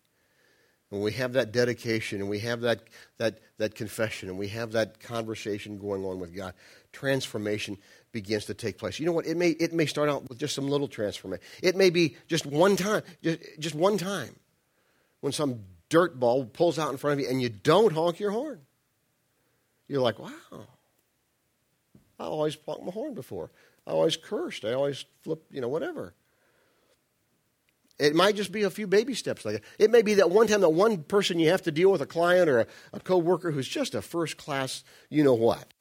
When 0.90 1.02
we 1.02 1.12
have 1.14 1.33
that 1.33 1.50
dedication 1.50 2.20
and 2.20 2.30
we 2.30 2.38
have 2.40 2.61
that, 2.61 2.83
that, 3.16 3.38
that 3.59 3.74
confession 3.74 4.28
and 4.28 4.38
we 4.38 4.48
have 4.48 4.72
that 4.72 5.00
conversation 5.00 5.76
going 5.78 6.04
on 6.04 6.20
with 6.20 6.37
God, 6.37 6.54
transformation 6.92 7.78
begins 8.12 8.44
to 8.44 8.54
take 8.54 8.78
place. 8.78 9.00
You 9.00 9.07
know 9.07 9.12
what? 9.12 9.26
It 9.26 9.37
may, 9.37 9.50
it 9.50 9.72
may 9.72 9.87
start 9.87 10.09
out 10.09 10.28
with 10.28 10.38
just 10.38 10.54
some 10.54 10.68
little 10.68 10.87
transformation. 10.87 11.42
It 11.64 11.74
may 11.74 11.90
be 11.90 12.16
just 12.28 12.46
one 12.46 12.76
time, 12.76 13.02
just, 13.24 13.40
just 13.59 13.74
one 13.74 13.98
time 13.98 14.37
when 15.20 15.33
some 15.33 15.61
dirt 15.88 16.20
ball 16.20 16.44
pulls 16.44 16.78
out 16.78 16.92
in 16.92 16.96
front 16.96 17.14
of 17.14 17.20
you 17.24 17.28
and 17.28 17.42
you 17.42 17.48
don't 17.48 17.92
honk 17.92 18.20
your 18.20 18.30
horn. 18.30 18.61
You're 19.88 20.00
like, 20.00 20.20
wow, 20.20 20.66
I 22.24 22.28
always 22.28 22.56
plunked 22.56 22.84
my 22.84 22.90
horn 22.92 23.14
before. 23.14 23.50
I 23.87 23.90
always 23.90 24.16
cursed. 24.16 24.64
I 24.64 24.72
always 24.72 25.04
flipped, 25.22 25.52
you 25.52 25.60
know, 25.60 25.68
whatever. 25.68 26.14
It 27.98 28.14
might 28.14 28.34
just 28.34 28.50
be 28.50 28.62
a 28.62 28.70
few 28.70 28.87
baby 28.87 29.14
steps 29.14 29.44
like 29.44 29.56
that. 29.56 29.64
It 29.78 29.90
may 29.90 30.02
be 30.02 30.14
that 30.14 30.30
one 30.30 30.46
time 30.46 30.62
that 30.62 30.70
one 30.70 31.02
person 31.04 31.38
you 31.38 31.50
have 31.50 31.62
to 31.62 31.70
deal 31.70 31.92
with, 31.92 32.00
a 32.00 32.06
client 32.06 32.48
or 32.48 32.60
a, 32.60 32.66
a 32.94 33.00
coworker 33.00 33.50
who's 33.50 33.68
just 33.68 33.94
a 33.94 34.02
first 34.02 34.37
class, 34.37 34.82
you 35.10 35.22
know 35.22 35.34
what. 35.34 35.72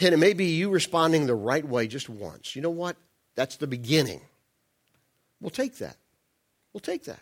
And 0.00 0.14
it 0.14 0.18
may 0.18 0.34
be 0.34 0.44
you 0.46 0.70
responding 0.70 1.26
the 1.26 1.34
right 1.34 1.66
way 1.66 1.86
just 1.86 2.08
once. 2.08 2.54
You 2.54 2.62
know 2.62 2.70
what? 2.70 2.96
That's 3.34 3.56
the 3.56 3.66
beginning. 3.66 4.20
We'll 5.40 5.50
take 5.50 5.78
that. 5.78 5.96
We'll 6.72 6.80
take 6.80 7.04
that. 7.04 7.20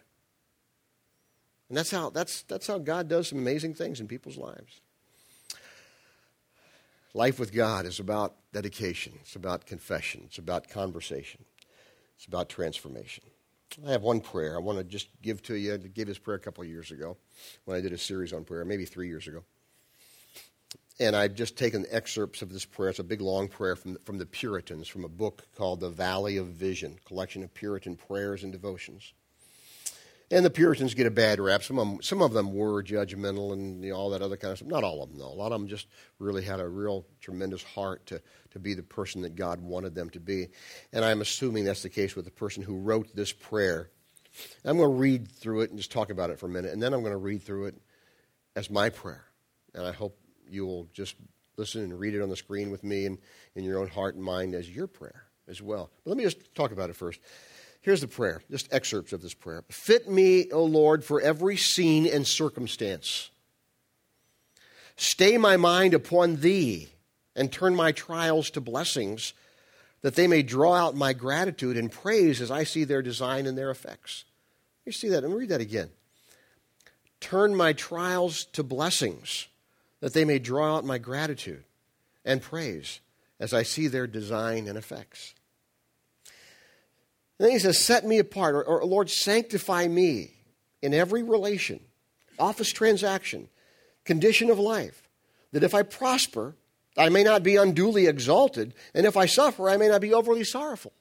And 1.68 1.78
that's 1.78 1.90
how, 1.92 2.10
that's, 2.10 2.42
that's 2.42 2.66
how 2.66 2.78
God 2.78 3.08
does 3.08 3.28
some 3.28 3.38
amazing 3.38 3.74
things 3.74 4.00
in 4.00 4.08
people's 4.08 4.36
lives. 4.36 4.80
Life 7.12 7.40
with 7.40 7.52
God 7.52 7.86
is 7.86 7.98
about 7.98 8.36
dedication, 8.52 9.14
it's 9.20 9.34
about 9.34 9.66
confession, 9.66 10.22
it's 10.26 10.38
about 10.38 10.68
conversation, 10.68 11.44
it's 12.16 12.26
about 12.26 12.48
transformation. 12.48 13.24
I 13.84 13.90
have 13.90 14.02
one 14.02 14.20
prayer 14.20 14.54
I 14.54 14.60
want 14.60 14.78
to 14.78 14.84
just 14.84 15.08
give 15.20 15.42
to 15.44 15.54
you. 15.54 15.74
I 15.74 15.76
gave 15.78 16.06
this 16.06 16.18
prayer 16.18 16.36
a 16.36 16.40
couple 16.40 16.62
of 16.62 16.68
years 16.70 16.92
ago 16.92 17.16
when 17.64 17.76
I 17.76 17.80
did 17.80 17.92
a 17.92 17.98
series 17.98 18.32
on 18.32 18.44
prayer, 18.44 18.64
maybe 18.64 18.84
three 18.84 19.08
years 19.08 19.26
ago. 19.26 19.42
And 21.00 21.16
I've 21.16 21.34
just 21.34 21.56
taken 21.56 21.84
excerpts 21.90 22.42
of 22.42 22.52
this 22.52 22.64
prayer. 22.64 22.90
It's 22.90 22.98
a 22.98 23.04
big, 23.04 23.20
long 23.20 23.48
prayer 23.48 23.74
from, 23.74 23.96
from 24.04 24.18
the 24.18 24.26
Puritans, 24.26 24.86
from 24.86 25.04
a 25.04 25.08
book 25.08 25.44
called 25.56 25.80
The 25.80 25.88
Valley 25.88 26.36
of 26.36 26.48
Vision, 26.48 26.98
collection 27.04 27.42
of 27.42 27.52
Puritan 27.54 27.96
prayers 27.96 28.44
and 28.44 28.52
devotions. 28.52 29.14
And 30.32 30.44
the 30.44 30.50
Puritans 30.50 30.94
get 30.94 31.06
a 31.06 31.10
bad 31.10 31.40
rap. 31.40 31.64
Some 31.64 31.78
of 31.80 31.88
them, 31.88 32.02
some 32.02 32.22
of 32.22 32.32
them 32.32 32.54
were 32.54 32.84
judgmental 32.84 33.52
and 33.52 33.82
you 33.82 33.90
know, 33.90 33.96
all 33.96 34.10
that 34.10 34.22
other 34.22 34.36
kind 34.36 34.52
of 34.52 34.58
stuff. 34.58 34.68
Not 34.68 34.84
all 34.84 35.02
of 35.02 35.10
them, 35.10 35.18
though. 35.18 35.26
A 35.32 35.34
lot 35.34 35.50
of 35.50 35.60
them 35.60 35.66
just 35.66 35.88
really 36.20 36.44
had 36.44 36.60
a 36.60 36.68
real 36.68 37.04
tremendous 37.20 37.64
heart 37.64 38.06
to, 38.06 38.22
to 38.52 38.60
be 38.60 38.74
the 38.74 38.84
person 38.84 39.22
that 39.22 39.34
God 39.34 39.60
wanted 39.60 39.96
them 39.96 40.08
to 40.10 40.20
be. 40.20 40.48
And 40.92 41.04
I'm 41.04 41.20
assuming 41.20 41.64
that's 41.64 41.82
the 41.82 41.88
case 41.88 42.14
with 42.14 42.26
the 42.26 42.30
person 42.30 42.62
who 42.62 42.78
wrote 42.78 43.14
this 43.16 43.32
prayer. 43.32 43.90
I'm 44.64 44.76
going 44.78 44.90
to 44.90 44.96
read 44.96 45.28
through 45.28 45.62
it 45.62 45.70
and 45.70 45.78
just 45.78 45.90
talk 45.90 46.10
about 46.10 46.30
it 46.30 46.38
for 46.38 46.46
a 46.46 46.50
minute. 46.50 46.72
And 46.72 46.80
then 46.80 46.94
I'm 46.94 47.00
going 47.00 47.10
to 47.12 47.16
read 47.18 47.42
through 47.42 47.64
it 47.66 47.74
as 48.54 48.70
my 48.70 48.88
prayer. 48.88 49.24
And 49.74 49.84
I 49.84 49.90
hope 49.90 50.16
you 50.48 50.64
will 50.64 50.88
just 50.92 51.16
listen 51.56 51.82
and 51.82 51.98
read 51.98 52.14
it 52.14 52.22
on 52.22 52.28
the 52.28 52.36
screen 52.36 52.70
with 52.70 52.84
me 52.84 53.04
and 53.04 53.18
in 53.56 53.64
your 53.64 53.80
own 53.80 53.88
heart 53.88 54.14
and 54.14 54.22
mind 54.22 54.54
as 54.54 54.70
your 54.70 54.86
prayer 54.86 55.24
as 55.48 55.60
well. 55.60 55.90
But 56.04 56.10
let 56.10 56.16
me 56.16 56.22
just 56.22 56.54
talk 56.54 56.70
about 56.70 56.88
it 56.88 56.94
first. 56.94 57.18
Here's 57.82 58.02
the 58.02 58.08
prayer, 58.08 58.42
just 58.50 58.72
excerpts 58.72 59.12
of 59.14 59.22
this 59.22 59.32
prayer. 59.32 59.64
Fit 59.70 60.06
me, 60.08 60.50
O 60.52 60.62
Lord, 60.64 61.02
for 61.02 61.20
every 61.20 61.56
scene 61.56 62.06
and 62.06 62.26
circumstance. 62.26 63.30
Stay 64.96 65.38
my 65.38 65.56
mind 65.56 65.94
upon 65.94 66.36
thee 66.40 66.88
and 67.34 67.50
turn 67.50 67.74
my 67.74 67.92
trials 67.92 68.50
to 68.50 68.60
blessings, 68.60 69.32
that 70.02 70.14
they 70.14 70.26
may 70.26 70.42
draw 70.42 70.74
out 70.74 70.94
my 70.94 71.14
gratitude 71.14 71.76
and 71.78 71.90
praise 71.90 72.42
as 72.42 72.50
I 72.50 72.64
see 72.64 72.84
their 72.84 73.00
design 73.00 73.46
and 73.46 73.56
their 73.56 73.70
effects. 73.70 74.24
You 74.84 74.92
see 74.92 75.08
that? 75.08 75.22
Let 75.22 75.30
me 75.30 75.36
read 75.38 75.48
that 75.48 75.60
again. 75.62 75.88
Turn 77.20 77.54
my 77.54 77.72
trials 77.72 78.44
to 78.52 78.62
blessings, 78.62 79.46
that 80.00 80.12
they 80.12 80.26
may 80.26 80.38
draw 80.38 80.76
out 80.76 80.84
my 80.84 80.98
gratitude 80.98 81.64
and 82.26 82.42
praise 82.42 83.00
as 83.38 83.54
I 83.54 83.62
see 83.62 83.88
their 83.88 84.06
design 84.06 84.68
and 84.68 84.76
effects. 84.76 85.34
And 87.40 87.46
then 87.46 87.52
he 87.52 87.58
says, 87.58 87.78
Set 87.78 88.04
me 88.04 88.18
apart, 88.18 88.54
or, 88.54 88.62
or 88.62 88.84
Lord, 88.84 89.08
sanctify 89.08 89.88
me 89.88 90.34
in 90.82 90.92
every 90.92 91.22
relation, 91.22 91.80
office 92.38 92.68
transaction, 92.70 93.48
condition 94.04 94.50
of 94.50 94.58
life, 94.58 95.08
that 95.52 95.62
if 95.62 95.74
I 95.74 95.82
prosper, 95.82 96.54
I 96.98 97.08
may 97.08 97.24
not 97.24 97.42
be 97.42 97.56
unduly 97.56 98.06
exalted, 98.06 98.74
and 98.92 99.06
if 99.06 99.16
I 99.16 99.24
suffer, 99.24 99.70
I 99.70 99.78
may 99.78 99.88
not 99.88 100.02
be 100.02 100.12
overly 100.12 100.44
sorrowful. 100.44 100.92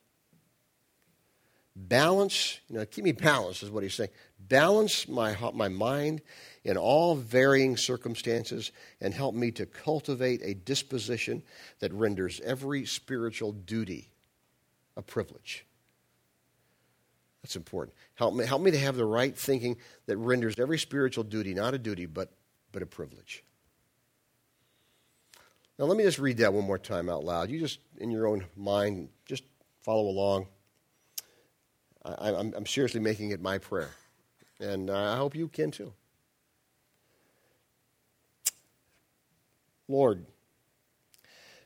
Balance, 1.76 2.60
you 2.70 2.78
know, 2.78 2.86
keep 2.86 3.04
me 3.04 3.12
balanced 3.12 3.62
is 3.62 3.70
what 3.70 3.84
he's 3.84 3.94
saying. 3.94 4.12
Balance 4.40 5.10
my, 5.10 5.36
my 5.54 5.68
mind 5.68 6.22
in 6.64 6.78
all 6.78 7.16
varying 7.16 7.76
circumstances 7.76 8.72
and 9.02 9.14
help 9.14 9.36
me 9.36 9.52
to 9.52 9.66
cultivate 9.66 10.42
a 10.42 10.54
disposition 10.56 11.44
that 11.82 11.92
renders 11.92 12.40
every 12.46 12.86
spiritual 12.86 13.52
duty 13.52 14.14
a 14.96 15.02
privilege. 15.02 15.66
That's 17.44 17.56
important. 17.56 17.96
Help 18.16 18.34
me, 18.36 18.46
help 18.46 18.62
me 18.62 18.72
to 18.72 18.78
have 18.80 18.96
the 18.96 19.06
right 19.06 19.36
thinking 19.36 19.78
that 20.08 20.18
renders 20.18 20.60
every 20.60 20.78
spiritual 20.78 21.24
duty 21.24 21.54
not 21.54 21.74
a 21.74 21.78
duty, 21.78 22.06
but, 22.06 22.32
but 22.72 22.82
a 22.82 22.86
privilege. 22.86 23.44
Now, 25.78 25.86
let 25.86 25.98
me 25.98 26.04
just 26.04 26.20
read 26.20 26.38
that 26.38 26.54
one 26.54 26.66
more 26.66 26.78
time 26.78 27.10
out 27.10 27.24
loud. 27.24 27.50
You 27.50 27.60
just, 27.60 27.80
in 28.00 28.12
your 28.12 28.28
own 28.28 28.44
mind, 28.58 29.10
just 29.26 29.44
follow 29.82 30.08
along. 30.10 30.48
I, 32.04 32.30
am 32.30 32.54
am 32.56 32.66
seriously 32.66 33.00
making 33.02 33.32
it 33.32 33.42
my 33.42 33.58
prayer, 33.58 33.90
and 34.60 34.90
I 34.90 35.18
hope 35.18 35.36
you 35.36 35.48
can 35.50 35.70
too. 35.72 35.94
Lord, 39.88 40.26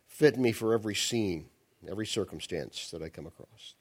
fit 0.07 0.37
me 0.39 0.51
for 0.51 0.73
every 0.73 0.95
scene, 0.95 1.45
every 1.89 2.05
circumstance 2.07 2.89
that 2.91 3.01
I 3.01 3.09
come 3.09 3.27
across 3.27 3.75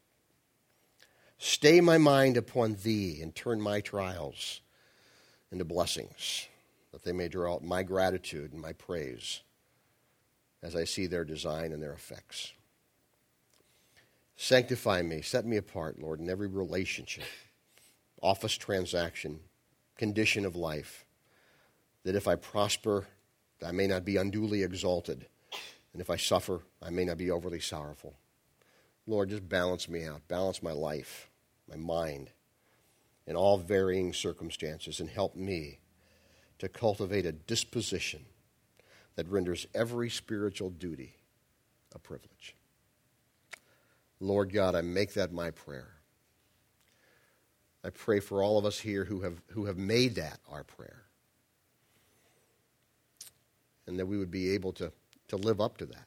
Stay 1.44 1.80
my 1.80 1.98
mind 1.98 2.36
upon 2.36 2.76
thee 2.84 3.18
and 3.20 3.34
turn 3.34 3.60
my 3.60 3.80
trials 3.80 4.60
into 5.50 5.64
blessings, 5.64 6.46
that 6.92 7.02
they 7.02 7.10
may 7.10 7.26
draw 7.26 7.54
out 7.56 7.64
my 7.64 7.82
gratitude 7.82 8.52
and 8.52 8.62
my 8.62 8.72
praise 8.74 9.40
as 10.62 10.76
I 10.76 10.84
see 10.84 11.08
their 11.08 11.24
design 11.24 11.72
and 11.72 11.82
their 11.82 11.94
effects. 11.94 12.52
Sanctify 14.36 15.02
me, 15.02 15.20
set 15.20 15.44
me 15.44 15.56
apart, 15.56 15.98
Lord, 16.00 16.20
in 16.20 16.30
every 16.30 16.46
relationship, 16.46 17.24
office 18.22 18.54
transaction, 18.56 19.40
condition 19.96 20.44
of 20.44 20.54
life, 20.54 21.04
that 22.04 22.14
if 22.14 22.28
I 22.28 22.36
prosper, 22.36 23.08
I 23.66 23.72
may 23.72 23.88
not 23.88 24.04
be 24.04 24.16
unduly 24.16 24.62
exalted, 24.62 25.26
and 25.92 26.00
if 26.00 26.08
I 26.08 26.16
suffer, 26.18 26.60
I 26.80 26.90
may 26.90 27.04
not 27.04 27.18
be 27.18 27.32
overly 27.32 27.58
sorrowful. 27.58 28.14
Lord, 29.08 29.30
just 29.30 29.48
balance 29.48 29.88
me 29.88 30.04
out, 30.06 30.28
balance 30.28 30.62
my 30.62 30.70
life 30.70 31.28
my 31.72 31.76
mind, 31.78 32.30
in 33.26 33.36
all 33.36 33.58
varying 33.58 34.12
circumstances, 34.12 35.00
and 35.00 35.08
help 35.08 35.34
me 35.36 35.78
to 36.58 36.68
cultivate 36.68 37.26
a 37.26 37.32
disposition 37.32 38.24
that 39.16 39.28
renders 39.28 39.66
every 39.74 40.10
spiritual 40.10 40.70
duty 40.70 41.16
a 41.94 41.98
privilege. 41.98 42.54
Lord 44.20 44.52
God, 44.52 44.74
I 44.74 44.80
make 44.82 45.14
that 45.14 45.32
my 45.32 45.50
prayer. 45.50 45.88
I 47.84 47.90
pray 47.90 48.20
for 48.20 48.42
all 48.42 48.58
of 48.58 48.64
us 48.64 48.78
here 48.78 49.04
who 49.04 49.20
have, 49.22 49.42
who 49.48 49.66
have 49.66 49.76
made 49.76 50.14
that 50.14 50.38
our 50.50 50.64
prayer. 50.64 51.02
And 53.86 53.98
that 53.98 54.06
we 54.06 54.16
would 54.16 54.30
be 54.30 54.50
able 54.54 54.72
to, 54.74 54.92
to 55.28 55.36
live 55.36 55.60
up 55.60 55.76
to 55.78 55.86
that. 55.86 56.06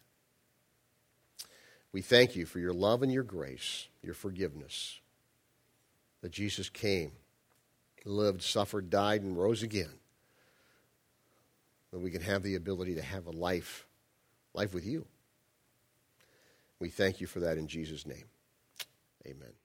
We 1.91 2.01
thank 2.01 2.35
you 2.35 2.45
for 2.45 2.59
your 2.59 2.73
love 2.73 3.03
and 3.03 3.11
your 3.11 3.23
grace, 3.23 3.87
your 4.01 4.13
forgiveness 4.13 4.99
that 6.25 6.31
Jesus 6.31 6.69
came, 6.71 7.11
lived, 8.03 8.41
suffered, 8.41 8.89
died, 8.89 9.21
and 9.21 9.37
rose 9.37 9.61
again, 9.61 9.91
that 11.93 11.99
we 11.99 12.09
can 12.09 12.21
have 12.23 12.41
the 12.41 12.55
ability 12.55 12.95
to 12.95 13.01
have 13.03 13.27
a 13.27 13.31
life, 13.31 13.85
life 14.55 14.73
with 14.73 14.87
you. 14.87 15.05
We 16.79 16.89
thank 16.89 17.21
you 17.21 17.27
for 17.27 17.41
that 17.41 17.59
in 17.59 17.67
Jesus' 17.67 18.07
name. 18.07 18.25
Amen. 19.27 19.64